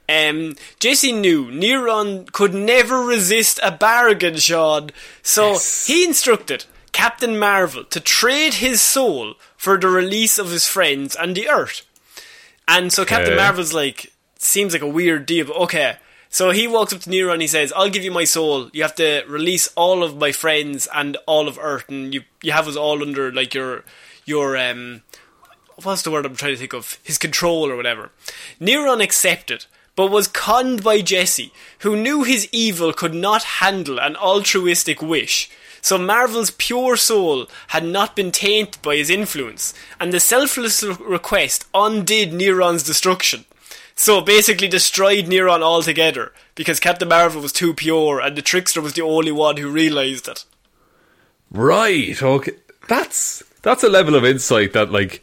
[0.08, 4.90] Um, Jesse knew Neron could never resist a bargain, Shaun.
[5.22, 11.16] So he instructed Captain Marvel to trade his soul for the release of his friends
[11.16, 11.82] and the Earth.
[12.66, 13.42] And so Captain Okay.
[13.42, 15.96] Marvel's like, seems like a weird deal, but okay.
[16.28, 18.70] So he walks up to Neron and he says, I'll give you my soul.
[18.72, 22.52] You have to release all of my friends and all of Earth, and you you
[22.52, 23.84] have us all under like your
[24.24, 25.02] your um
[25.82, 26.98] what's the word I'm trying to think of?
[27.02, 28.10] His control or whatever.
[28.60, 29.66] Neron accepted,
[30.00, 35.50] but was conned by Jesse, who knew his evil could not handle an altruistic wish.
[35.82, 41.66] So Marvel's pure soul had not been tainted by his influence, and the selfless request
[41.74, 43.44] undid Neron's destruction.
[43.94, 48.94] So basically destroyed Neron altogether, because Captain Marvel was too pure, and the Trickster was
[48.94, 50.46] the only one who realised it.
[51.50, 52.22] Right.
[52.22, 52.52] Okay.
[52.88, 55.22] That's that's a level of insight that like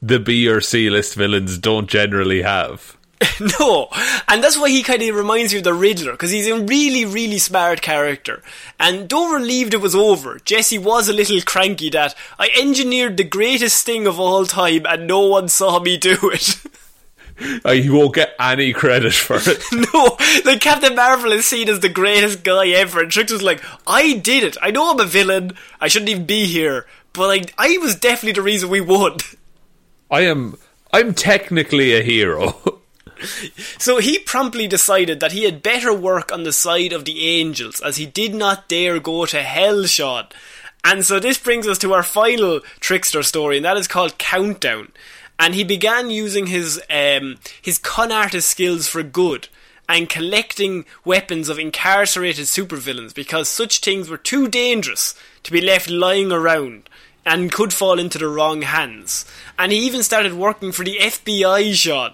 [0.00, 2.96] the B or C list villains don't generally have.
[3.58, 3.88] No,
[4.28, 7.04] and that's why he kind of reminds you of the Riddler because he's a really,
[7.04, 8.42] really smart character.
[8.78, 13.24] And though relieved it was over, Jesse was a little cranky that I engineered the
[13.24, 16.56] greatest thing of all time and no one saw me do it.
[17.66, 19.62] Uh, he won't get any credit for it.
[19.92, 20.16] no,
[20.50, 24.42] like Captain Marvel is seen as the greatest guy ever, and Trickster's like, I did
[24.42, 24.56] it.
[24.62, 25.52] I know I'm a villain.
[25.78, 29.18] I shouldn't even be here, but like, I was definitely the reason we won.
[30.10, 30.56] I am.
[30.94, 32.75] I'm technically a hero.
[33.78, 37.80] So he promptly decided that he had better work on the side of the angels,
[37.80, 40.26] as he did not dare go to hell, Shaun.
[40.84, 44.92] And so this brings us to our final trickster story, and that is called Countdown.
[45.38, 49.48] And he began using his um, his con artist skills for good
[49.88, 55.90] and collecting weapons of incarcerated supervillains because such things were too dangerous to be left
[55.90, 56.88] lying around
[57.24, 59.24] and could fall into the wrong hands.
[59.58, 62.12] And he even started working for the FBI, Shaun.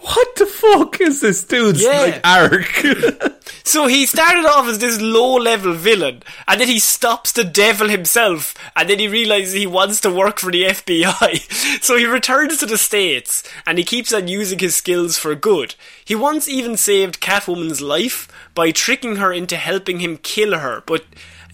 [0.00, 2.00] What the fuck is this dude's Yeah.
[2.00, 3.34] like arc?
[3.64, 7.88] So he started off as this low level villain, and then he stops the devil
[7.90, 11.80] himself, and then he realizes he wants to work for the FBI.
[11.82, 15.74] So he returns to the States, and he keeps on using his skills for good.
[16.02, 21.04] He once even saved Catwoman's life by tricking her into helping him kill her, but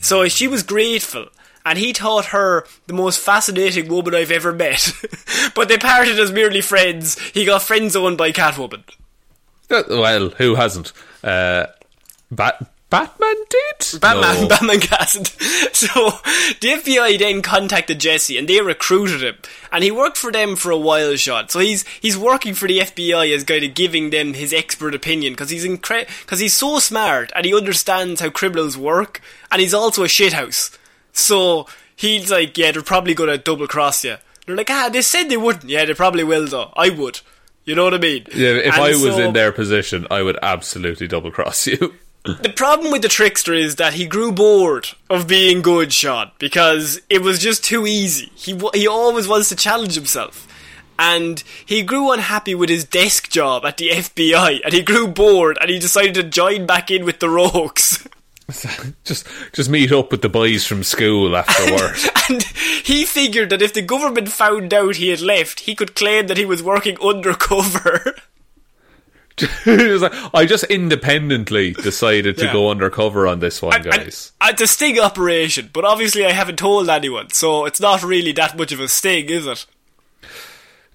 [0.01, 1.27] so she was grateful.
[1.65, 4.93] And he thought her the most fascinating woman I've ever met.
[5.55, 7.19] but they parted as merely friends.
[7.31, 8.85] He got friend zoned by Catwoman.
[9.71, 10.93] well, who hasn't?
[11.23, 11.67] Uh,
[12.31, 14.01] Bat- Batman did.
[14.01, 14.49] Batman, No.
[14.51, 15.41] Batman cast.
[15.75, 15.89] So
[16.61, 19.37] the FBI then contacted Jesse and they recruited him,
[19.73, 21.17] and he worked for them for a while.
[21.17, 21.51] Shot.
[21.51, 25.33] So he's he's working for the FBI as kind of giving them his expert opinion
[25.33, 29.75] because he's incre- because he's so smart and he understands how criminals work, and he's
[29.75, 30.77] also a shithouse.
[31.15, 34.17] So he's like, yeah, they're probably gonna double cross you.
[34.47, 35.71] They're like, ah, they said they wouldn't.
[35.71, 36.73] Yeah, they probably will though.
[36.77, 37.21] I would.
[37.65, 38.27] You know what I mean?
[38.35, 41.95] Yeah, if And I was so- in their position, I would absolutely double cross you.
[42.25, 47.01] the problem with the trickster is that he grew bored of being good, Shaun, because
[47.09, 48.31] it was just too easy.
[48.35, 50.47] He he always wants to challenge himself,
[50.99, 55.59] and he grew unhappy with his desk job at the FBI, and he grew bored,
[55.61, 58.07] and he decided to join back in with the Rogues.
[59.05, 61.97] just, just meet up with the boys from school after work.
[62.31, 66.27] and he figured that if the government found out he had left, he could claim
[66.27, 68.15] that he was working undercover.
[69.65, 73.95] He was like, I just independently decided to go undercover on this one, And- and-
[74.05, 74.31] guys.
[74.41, 78.31] and It's a sting operation, but obviously I haven't told anyone, so it's not really
[78.33, 79.67] that much of a sting, is it?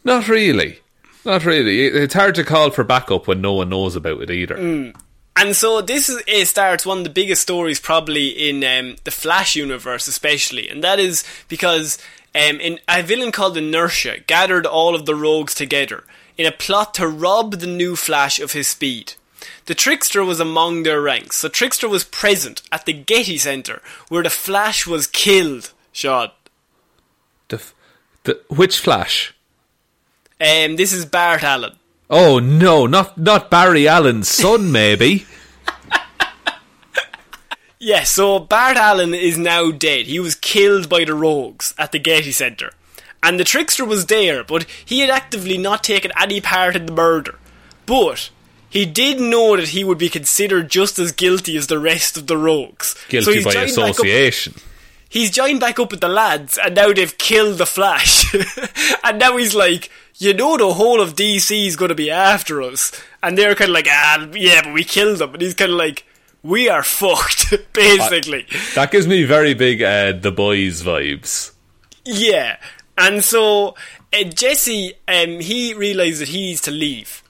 [0.06, 0.80] Not really.
[1.26, 1.82] Not really.
[1.88, 4.56] It's hard to call for backup when no one knows about it either.
[4.56, 4.96] Mm.
[5.39, 9.12] And so this is, it starts one of the biggest stories probably in um, the
[9.12, 11.97] Flash universe, especially, and that is because
[12.36, 16.04] um, in, a villain called Inertia gathered all of the rogues together
[16.38, 19.13] in a plot to rob the new Flash of his speed.
[19.65, 24.23] The Trickster was among their ranks, so Trickster was present at the Getty Center where
[24.23, 25.71] the Flash was killed.
[25.93, 26.32] Shaun,
[27.47, 27.73] The, f-
[28.25, 29.34] the, which Flash?
[30.41, 31.79] um, this is Bart Allen.
[32.10, 35.26] Oh no, not not Barry Allen's son, maybe.
[37.82, 40.06] Yeah, so Bart Allen is now dead.
[40.08, 42.74] He was killed by the rogues at the Getty Center.
[43.24, 46.91] And the trickster was there, but he had actively not taken any part in the
[46.91, 47.39] murder.
[47.86, 48.32] But
[48.69, 52.28] he did know that he would be considered just as guilty as the rest of
[52.28, 52.95] the rogues.
[52.98, 54.54] So Guilty he's by joined back up- association.
[55.08, 58.34] he's joined back up with the lads, and now they've killed the Flash.
[59.06, 62.62] and now he's like, you know, the whole of DC is going to be after
[62.62, 62.91] us.
[63.23, 65.34] And they're kind of like, ah, yeah, but we killed them.
[65.34, 66.05] And he's kind of like,
[66.43, 68.45] we are fucked, basically.
[68.75, 71.53] That gives me very big uh, The Boys vibes.
[72.05, 72.58] Yeah,
[72.97, 73.75] and so
[74.13, 77.23] uh, Jesse, um, he realizes that he needs to leave,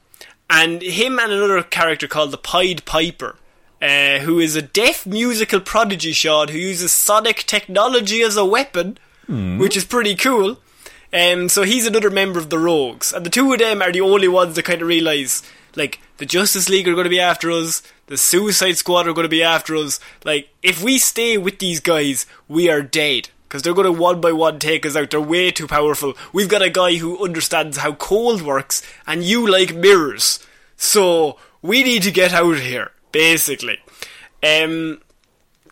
[0.49, 3.35] and him and another character called the Pied Piper,
[3.81, 8.97] uh, who is a deaf musical prodigy, Shaun, who uses sonic technology as a weapon,
[9.27, 10.57] which is pretty cool.
[11.11, 14.01] Um, so he's another member of the Rogues, and the two of them are the
[14.01, 15.41] only ones that kind of realize,
[15.75, 19.25] like, the Justice League are going to be after us, the Suicide Squad are going
[19.25, 19.99] to be after us.
[20.23, 23.29] Like, if we stay with these guys, we are dead.
[23.47, 25.09] Because they're going to one by one take us out.
[25.09, 26.13] They're way too powerful.
[26.31, 30.45] We've got a guy who understands how cold works, and you like mirrors.
[30.77, 33.79] So, we need to get out of here, basically.
[34.43, 35.01] Um,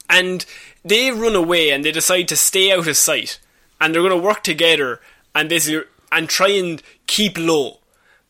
[0.10, 0.46] and
[0.84, 3.40] they run away and they decide to stay out of sight
[3.80, 5.02] and they're going to work together
[5.38, 7.78] and basically and try and keep low.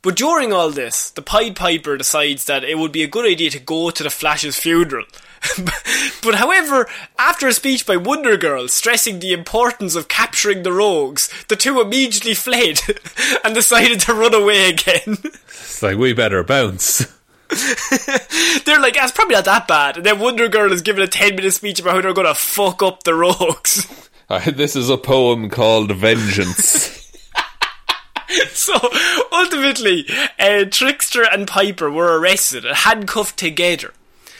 [0.01, 3.49] But during all this, the Pied Piper decides that it would be a good idea
[3.51, 5.05] to go to the Flash's funeral.
[6.23, 11.29] but however, after a speech by Wonder Girl stressing the importance of capturing the rogues,
[11.47, 12.79] the two immediately fled
[13.43, 15.17] and decided to run away again.
[15.23, 17.13] It's like we better bounce.
[18.65, 19.97] They're like, that's probably not that bad.
[19.97, 22.35] And then Wonder Girl is giving a 10 minute speech about how they're going to
[22.35, 23.87] fuck up the rogues.
[24.29, 27.17] Uh, this is a poem called Vengeance.
[28.49, 28.73] so
[29.31, 30.05] ultimately,
[30.37, 33.93] uh, Trickster and Piper were arrested and handcuffed together.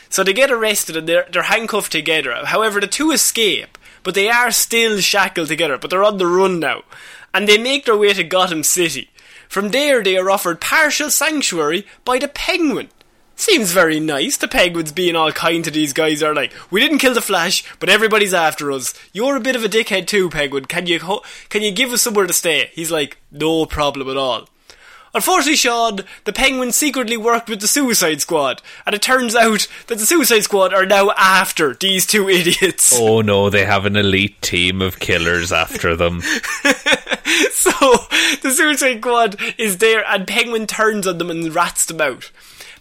[0.09, 2.33] So they get arrested and they're, they're handcuffed together.
[2.43, 6.59] However, the two escape, but they are still shackled together, but they're on the run
[6.59, 6.83] now.
[7.33, 9.09] And they make their way to Gotham City.
[9.47, 12.89] From there, they are offered partial sanctuary by the Penguin.
[13.39, 14.35] Seems very nice.
[14.35, 17.63] The Penguins being all kind to these guys are like, we didn't kill the Flash,
[17.79, 18.93] but everybody's after us.
[19.13, 20.65] You're a bit of a dickhead too, Penguin.
[20.65, 22.71] Can you ho- can you give us somewhere to stay?
[22.73, 24.49] He's like, no problem at all.
[25.13, 29.97] Unfortunately, Shaun, the Penguin secretly worked with the Suicide Squad, and it turns out that
[29.99, 32.91] the Suicide Squad are now after these two idiots.
[32.95, 36.21] oh no, they have an elite team of killers after them.
[37.51, 37.71] So
[38.41, 42.31] the Suicide Squad is there, and Penguin turns on them and rats them out.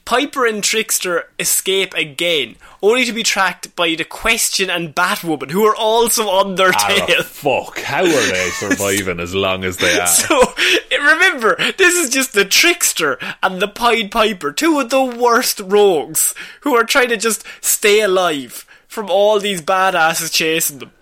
[0.06, 5.66] Piper and Trickster escape again, only to be tracked by the Question and Batwoman, who
[5.66, 7.22] are also on their Ah, tail.
[7.24, 10.06] fuck, how are they surviving as long as they are?
[10.06, 10.54] So
[10.92, 16.34] remember, this is just the Trickster and the Pied Piper, two of the worst rogues,
[16.60, 20.92] who are trying to just stay alive from all these badasses chasing them.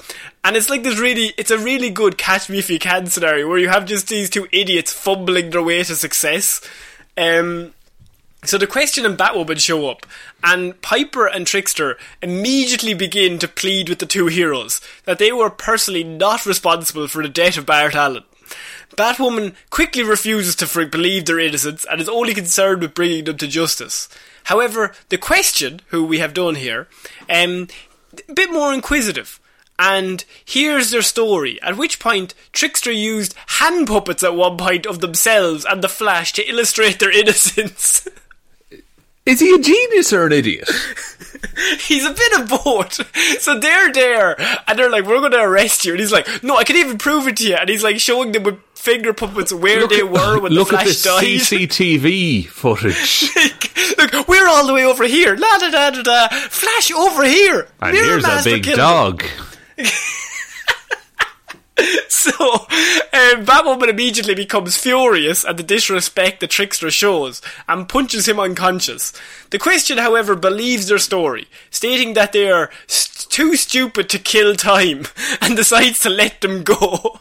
[0.43, 3.49] And it's like this really, it's a really good catch me if you can scenario
[3.49, 6.61] where you have just these two idiots fumbling their way to success.
[7.17, 7.73] Um,
[8.49, 10.07] so the question and Batwoman show up,
[10.43, 15.51] and Piper and Trickster immediately begin to plead with the two heroes that they were
[15.51, 18.25] personally not responsible for the death of Bart Allen.
[18.97, 23.47] Batwoman quickly refuses to believe their innocence and is only concerned with bringing them to
[23.47, 24.09] justice.
[24.45, 26.89] However, the question, who we have done here,
[27.29, 27.69] um,
[28.29, 29.41] a bit more inquisitive.
[29.79, 35.01] And here's their story, at which point Trickster used hand puppets at one point of
[35.01, 38.07] themselves and the Flash to illustrate their innocence.
[39.27, 40.69] Is he a genius or an idiot?
[41.81, 43.01] He's a bit of both.
[43.41, 44.35] So they're there,
[44.69, 46.99] and they're like, "We're going to arrest you," and he's like, "No, I can even
[46.99, 50.11] prove it to you." And he's like showing them with finger puppets where they at-
[50.11, 51.25] were when look the at Flash this died.
[51.25, 53.31] CCTV footage.
[53.99, 55.37] Look, we're all the way over here.
[55.37, 56.29] La da da da da.
[56.29, 57.69] Flash over here.
[57.81, 59.23] And Mirror here's a big dog.
[62.09, 68.41] So, um, Batwoman immediately becomes furious at the disrespect the trickster shows and punches him
[68.41, 69.13] unconscious.
[69.51, 74.55] The question, however, believes their story, stating that they are st- too stupid to kill
[74.55, 75.05] time
[75.43, 77.21] and decides to let them go.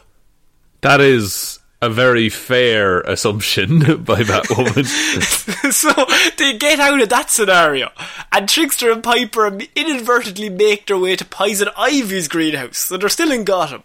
[0.80, 4.84] That is a very fair assumption by Batwoman.
[5.72, 5.92] so
[6.38, 7.90] they get out of that scenario,
[8.32, 12.78] and Trickster and Piper inadvertently make their way to Poison Ivy's greenhouse.
[12.78, 13.82] So they're still in Gotham,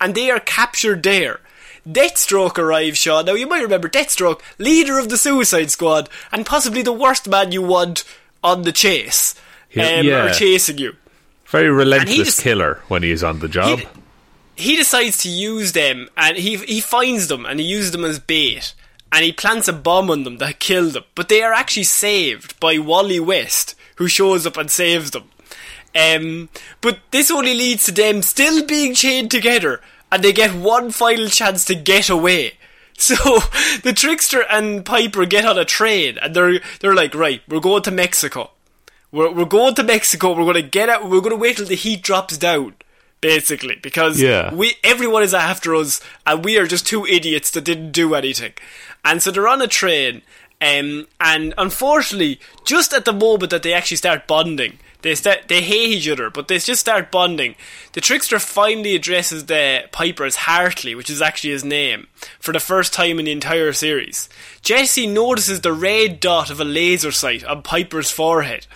[0.00, 1.40] and they are captured there.
[1.86, 3.24] Deathstroke arrives, Shaun.
[3.26, 7.52] Now you might remember Deathstroke, leader of the Suicide Squad, and possibly the worst man
[7.52, 8.04] you want
[8.44, 9.34] on the chase,
[9.76, 10.26] um, Yeah.
[10.26, 10.94] or chasing you.
[11.46, 13.80] very relentless just- killer when he is on the job.
[13.80, 13.86] He,
[14.56, 18.18] he decides to use them, and he he finds them, and he uses them as
[18.18, 18.74] bait,
[19.10, 21.04] and he plants a bomb on them that kill them.
[21.14, 25.30] But they are actually saved by Wally West, who shows up and saves them.
[25.94, 26.48] Um,
[26.80, 29.80] but this only leads to them still being chained together,
[30.10, 32.54] and they get one final chance to get away.
[32.94, 33.16] So
[33.82, 37.82] the trickster and Piper get on a train, and they're they're like, right, we're going
[37.84, 38.50] to Mexico.
[39.10, 40.30] We're we're going to Mexico.
[40.36, 41.02] We're going to get out.
[41.04, 42.74] We're going to wait till the heat drops down,
[43.22, 44.52] basically, because Yeah.
[44.52, 48.52] we everyone is after us, and we are just two idiots that didn't do anything.
[49.02, 50.20] And so they're on a train,
[50.60, 55.62] um, and unfortunately, just at the moment that they actually start bonding, they start they
[55.62, 57.54] hate each other, but they just start bonding.
[57.94, 62.06] The trickster finally addresses the Piper as Hartley, which is actually his name,
[62.38, 64.28] for the first time in the entire series.
[64.62, 68.66] Jesse notices the red dot of a laser sight on Piper's forehead.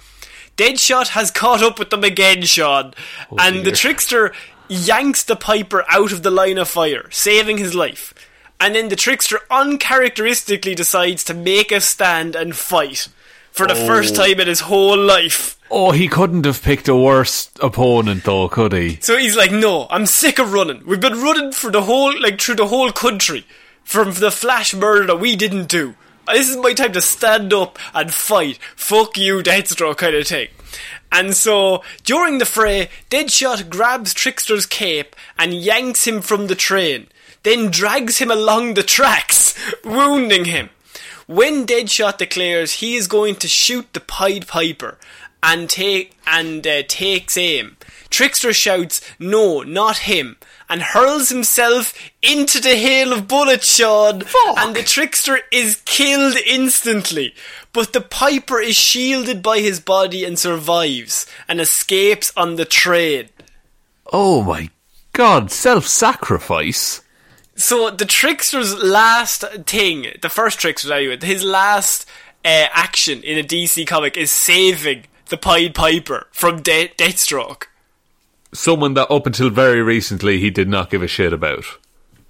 [0.56, 2.94] Deadshot has caught up with them again, Shaun,
[3.30, 4.32] oh, and the trickster
[4.68, 8.14] yanks the Piper out of the line of fire, saving his life.
[8.58, 13.08] And then the trickster uncharacteristically decides to make a stand and fight
[13.52, 13.86] for the oh.
[13.86, 15.58] first time in his whole life.
[15.70, 18.98] oh, he couldn't have picked a worse opponent, though, could he?
[19.00, 20.86] So he's like, "No, I'm sick of running.
[20.86, 23.44] We've been running for the whole, like, through the whole country
[23.84, 25.96] from the flash murder that we didn't do.
[26.26, 28.58] This is my time to stand up and fight.
[28.74, 30.48] Fuck you, Deathstroke, kind of thing."
[31.12, 37.06] And so, during the fray, Deadshot grabs Trickster's cape and yanks him from the train,
[37.42, 39.54] then drags him along the tracks,
[39.84, 40.70] wounding him.
[41.26, 44.98] When Deadshot declares he is going to shoot the Pied Piper
[45.42, 47.76] and take and uh, takes aim,
[48.10, 50.36] Trickster shouts, "No, not him!"
[50.68, 54.22] And hurls himself into the hail of bullets, Shaun.
[54.58, 57.34] And the Trickster is killed instantly.
[57.72, 63.28] But the Piper is shielded by his body and survives and escapes on the train.
[64.12, 64.70] Oh my
[65.12, 67.02] god, self sacrifice?
[67.54, 72.06] So the trickster's last thing, the first trickster anyway, his last
[72.44, 77.64] uh, action in a DC comic is saving the Pied Piper from De- Deathstroke.
[78.56, 81.64] Someone that up until very recently he did not give a shit about.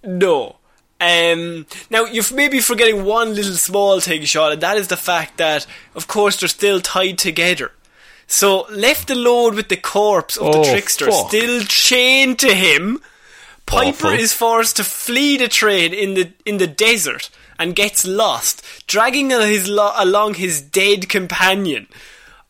[0.03, 0.57] No.
[1.01, 5.37] Um, now you're maybe forgetting one little small thing, Shaun, and that is the fact
[5.37, 7.70] that, of course, they're still tied together.
[8.27, 11.29] So left alone with the corpse of Oh, the trickster, fuck.
[11.29, 13.01] still chained to him,
[13.66, 14.11] Piper Awful.
[14.18, 19.31] is forced to flee the train in the in the desert and gets lost, dragging
[19.31, 21.87] his lo- along his dead companion.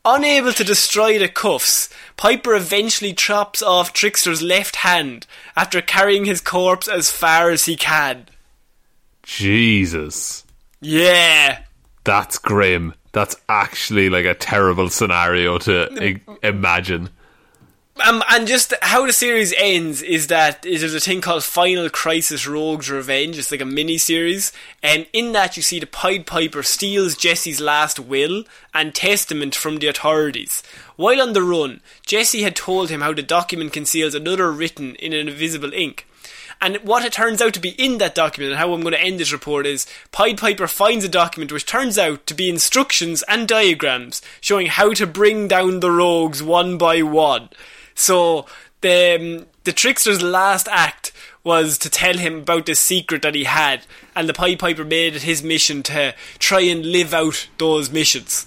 [0.05, 6.41] Unable to destroy the cuffs, Piper eventually chops off Trickster's left hand after carrying his
[6.41, 8.27] corpse as far as he can.
[9.23, 10.45] Jesus.
[10.81, 11.61] Yeah.
[12.05, 12.95] That's grim.
[13.13, 17.11] That's actually like a terrible scenario to I- imagine.
[18.05, 22.47] Um, and just how the series ends is that there's a thing called Final Crisis
[22.47, 23.39] Rogue's Revenge.
[23.39, 27.59] It's like a mini series, and in that you see the Pied Piper steals Jesse's
[27.59, 28.45] last will
[28.75, 30.63] and testament from the authorities.
[30.97, 35.15] While on the run, Jesse had told him how the document conceals another written in
[35.15, 36.07] an invisible ink.
[36.61, 39.01] And what it turns out to be in that document, and how I'm going to
[39.01, 43.25] end this report, is Pied Piper finds a document which turns out to be instructions
[43.27, 47.49] and diagrams showing how to bring down the rogues one by one.
[47.97, 48.47] So
[48.83, 51.11] the um, the trickster's last act
[51.43, 53.85] was to tell him about this secret that he had,
[54.15, 58.47] and the Pied Piper made it his mission to try and live out those missions.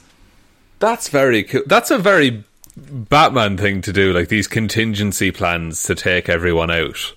[0.79, 1.63] That's very cool.
[1.65, 2.45] That's a very
[2.77, 7.13] Batman thing to do, like these contingency plans to take everyone out.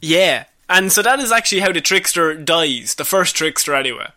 [0.00, 4.08] Yeah, and so that is actually how the trickster dies, the first trickster anyway.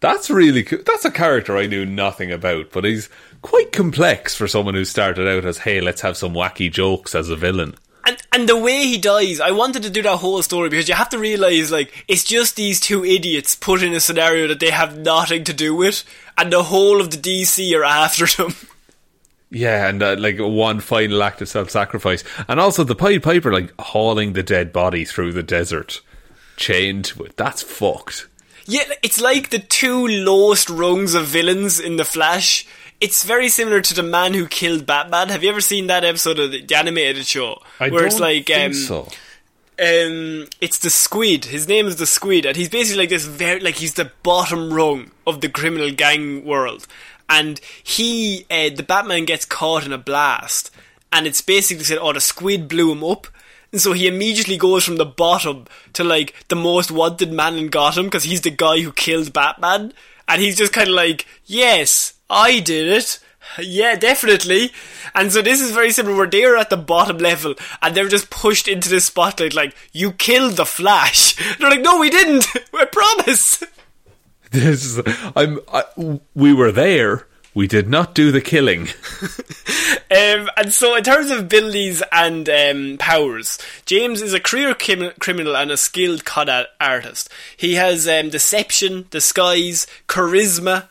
[0.00, 0.80] That's really cool.
[0.84, 3.08] That's a character I knew nothing about, but he's
[3.42, 7.28] quite complex for someone who started out as, hey, let's have some wacky jokes as
[7.28, 7.74] a villain.
[8.04, 10.94] And and the way he dies, I wanted to do that whole story because you
[10.94, 14.70] have to realize like it's just these two idiots put in a scenario that they
[14.70, 16.04] have nothing to do with,
[16.36, 18.54] and the whole of the DC are after them.
[19.54, 23.70] Yeah, and uh, like one final act of self-sacrifice, and also the Pied Piper like
[23.78, 26.00] hauling the dead body through the desert,
[26.56, 27.36] chained to it.
[27.36, 28.28] That's fucked.
[28.64, 32.66] Yeah, it's like the two lowest rungs of villains in The Flash.
[33.02, 35.28] It's very similar to the man who killed Batman.
[35.30, 38.66] Have you ever seen that episode of the, animated show I where it's like think
[38.66, 39.00] um, so.
[39.80, 41.46] um, it's the Squid.
[41.46, 44.72] His name is the Squid, and he's basically like this very like he's the bottom
[44.72, 46.86] rung of the criminal gang world.
[47.28, 50.70] And he, uh, the Batman gets caught in a blast,
[51.12, 53.26] and it's basically said, "Oh, the Squid blew him up."
[53.72, 57.66] And so he immediately goes from the bottom to like the most wanted man in
[57.66, 59.92] Gotham because he's the guy who killed Batman,
[60.28, 63.20] and he's just kind of like, "Yes, I did it."
[63.58, 64.72] Yeah, definitely.
[65.14, 68.30] And so this is very similar where they're at the bottom level and they're just
[68.30, 71.36] pushed into the spotlight like, you killed the Flash.
[71.58, 72.46] They're like, no, we didn't.
[72.74, 73.62] I promise.
[74.50, 75.02] This is,
[75.34, 75.60] I'm.
[75.72, 75.84] I,
[76.34, 77.26] we were there.
[77.54, 78.88] We did not do the killing.
[80.12, 85.56] Um, and so, in terms of abilities and um, powers, James is a career criminal
[85.56, 87.30] and a skilled con artist.
[87.56, 90.88] He has um, deception, disguise, charisma.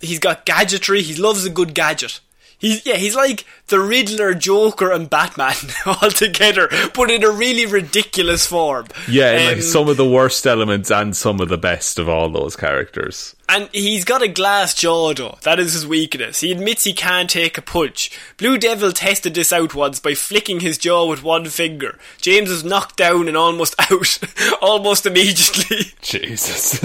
[0.00, 1.02] He's got gadgetry.
[1.02, 2.20] He loves a good gadget.
[2.58, 5.54] He's yeah, he's like the Riddler, Joker, and Batman
[5.86, 8.86] all together, but in a really ridiculous form.
[9.08, 12.08] Yeah, and like Um, some of the worst elements and some of the best of
[12.08, 13.34] all those characters.
[13.48, 15.38] And he's got a glass jaw, though.
[15.42, 16.40] That is his weakness.
[16.40, 18.10] He admits he can't take a punch.
[18.38, 21.96] Blue Devil tested this out once by flicking his jaw with one finger.
[22.20, 24.18] James was knocked down and almost out,
[24.60, 25.92] almost immediately.
[26.02, 26.80] Jesus.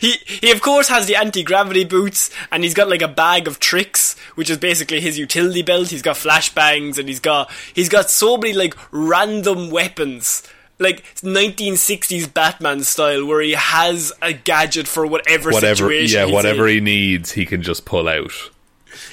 [0.00, 3.60] he, he of course has the anti-gravity boots, and he's got like a bag of
[3.60, 5.92] tricks, which is basically his utility belt.
[5.94, 10.42] He's got flashbangs, and he's got he's got so many like random weapons.
[10.80, 16.28] Like 1960s Batman style, where he has a gadget for whatever, whatever, situation.
[16.28, 16.74] yeah, whatever in.
[16.74, 18.32] he needs, he can just pull out.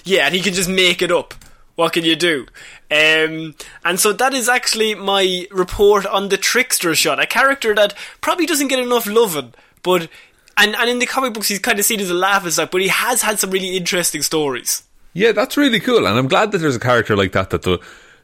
[0.03, 1.35] Yeah, and he can just make it up.
[1.75, 2.47] What can you do?
[2.89, 3.55] Um,
[3.85, 8.45] and so that is actually my report on the Trickster shot, a character that probably
[8.45, 9.53] doesn't get enough loving,
[9.83, 10.09] but
[10.57, 12.71] and and in the comic books he's kind of seen as a laugh laughing stock,
[12.71, 14.83] but he has had some really interesting stories.
[15.13, 17.79] Yeah, that's really cool, and I'm glad that there's a character like that that the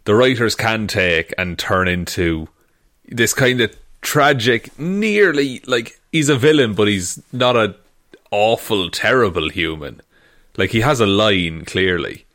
[0.06, 2.48] the writers can take and turn into
[3.10, 7.76] this kind of tragic, nearly like he's a villain, but he's not a
[8.32, 10.02] awful, terrible human.
[10.56, 12.26] Like he has a line clearly.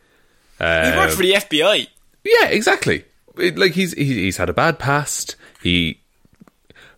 [0.59, 1.89] He worked for the um, FBI.
[2.25, 3.05] Yeah, exactly.
[3.37, 5.37] It, like he's he, he's had a bad past.
[5.63, 6.02] He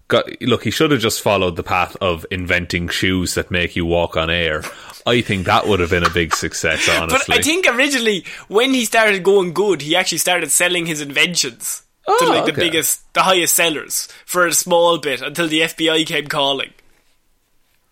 [0.08, 0.64] got look.
[0.64, 4.30] He should have just followed the path of inventing shoes that make you walk on
[4.30, 4.62] air.
[5.06, 6.88] I think that would have been a big success.
[6.88, 11.00] Honestly, But I think originally when he started going good, he actually started selling his
[11.00, 12.60] inventions to Oh, like the okay.
[12.60, 16.70] biggest, the highest sellers for a small bit until the FBI came calling.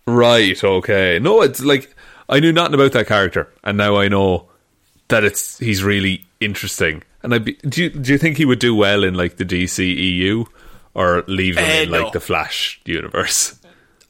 [0.07, 1.19] Right, okay.
[1.19, 1.95] No, it's like
[2.29, 4.49] I knew nothing about that character, and now I know
[5.09, 7.03] that it's he's really interesting.
[7.23, 9.45] And I be, do you, do you think he would do well in like the
[9.45, 10.47] DCEU
[10.95, 12.11] or leave Uh, in like no.
[12.11, 13.55] the Flash universe?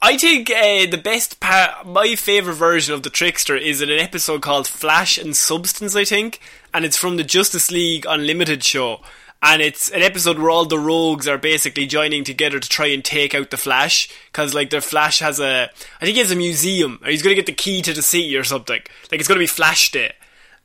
[0.04, 4.00] I think uh, the best part, my favourite version of the Trickster is in an
[4.00, 6.40] episode called Flash and Substance, I think,
[6.74, 9.00] and it's from the Justice League Unlimited show.
[9.44, 13.04] And it's an episode where all the rogues are basically joining together to try and
[13.04, 15.70] take out the Flash, because like their Flash has a,
[16.00, 18.02] I think he has a museum, or he's going to get the key to the
[18.02, 18.80] city or something.
[19.10, 20.12] Like it's going to be Flash Day.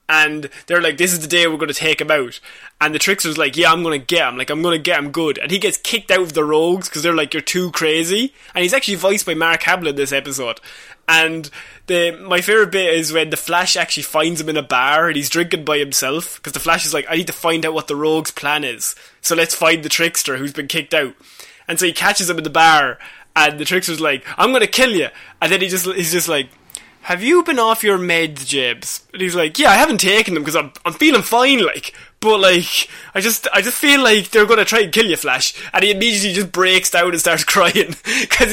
[0.10, 2.40] And they're like, this is the day we're going to take him out.
[2.80, 4.38] And the Trickster's like, yeah, I'm going to get him.
[4.38, 5.38] Like, I'm going to get him good.
[5.38, 8.34] And he gets kicked out of the Rogues because they're like, you're too crazy.
[8.56, 10.62] And he's actually voiced by Mark Hamill in this episode.
[11.10, 11.50] And
[11.88, 15.16] the my favorite bit is when the Flash actually finds him in a bar and
[15.16, 17.88] he's drinking by himself because the Flash is like, I need to find out what
[17.88, 18.94] the Rogues' plan is.
[19.22, 21.16] So let's find the Trickster who's been kicked out.
[21.68, 22.98] And so he catches him in the bar,
[23.36, 25.08] and the Trickster's like, I'm going to kill you.
[25.42, 26.50] And then he just he's just like
[27.08, 29.08] have you been off your meds, Jibs?
[29.14, 32.38] And he's like, yeah, I haven't taken them because I'm, I'm feeling fine, like, but
[32.42, 35.54] like, I just, I just feel like they're gonna try and kill you, Flash.
[35.74, 38.50] And he immediately just breaks down and starts crying because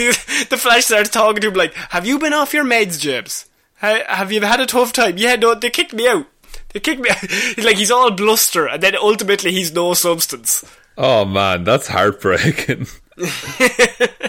[0.48, 3.46] the Flash starts talking to him like, have you been off your meds, Jibs?
[3.80, 5.18] Ha- Have you had a tough time?
[5.18, 6.26] Yeah, no, they kicked me out.
[6.72, 7.18] They kicked me out.
[7.18, 10.64] He's like, he's all bluster, and then ultimately he's no substance.
[10.96, 12.86] Oh man, that's heartbreaking.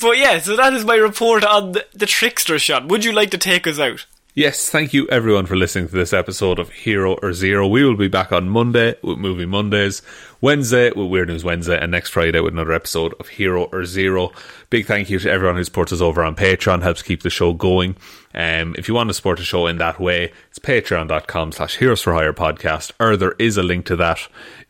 [0.00, 2.86] But yeah, so that is my report on the, Trickster shot.
[2.86, 4.06] Would you like to take us out?
[4.34, 7.66] Yes, thank you everyone for listening to this episode of Hero or Zero.
[7.66, 10.00] We will be back on Monday with Movie Mondays,
[10.40, 14.30] Wednesday with Weird News Wednesday, and next Friday with another episode of Hero or Zero.
[14.70, 17.52] Big thank you to everyone who supports us over on Patreon, helps keep the show
[17.52, 17.96] going.
[18.32, 22.02] Um, if you want to support the show in that way, it's patreon.com slash heroes
[22.02, 24.28] for hire podcast, or there is a link to that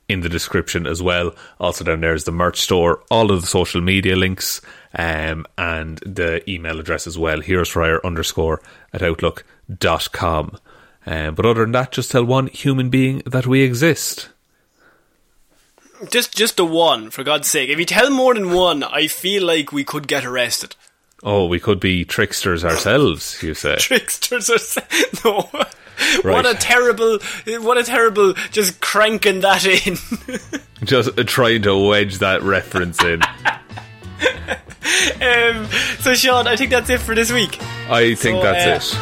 [0.09, 1.34] in the description as well.
[1.61, 4.61] Also down there is the merch store, all of the social media links,
[4.94, 8.61] um, and the email address as well, heroes for hire underscore
[8.92, 10.59] at outlook.com.
[11.06, 14.30] Um, but other than that, just tell one human being that we exist.
[16.11, 17.70] Just, just the one, for God's sake.
[17.70, 20.76] If you tell more than one, I feel like we could get arrested.
[21.22, 23.76] Oh, we could be tricksters ourselves, you say.
[23.78, 24.82] Tricksters are
[25.24, 25.50] no.
[26.24, 26.24] Right.
[26.38, 27.18] What a terrible,
[27.61, 29.96] what a terrible, just cranking that in.
[30.84, 33.20] Just trying to wedge that reference in.
[35.20, 35.66] um,
[35.99, 37.61] so, Shaun, I think that's it for this week.
[37.90, 38.99] I think So, that's uh,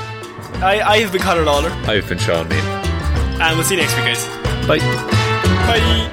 [0.55, 0.63] it.
[0.63, 3.41] I, I have been Conor Lawler, I've been Shaun Meighan.
[3.41, 4.25] and we'll see you next week, guys.
[4.67, 4.79] Bye.
[4.79, 6.13] Bye.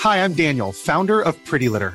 [0.00, 1.94] Hi, I'm Daniel, founder of Pretty Litter.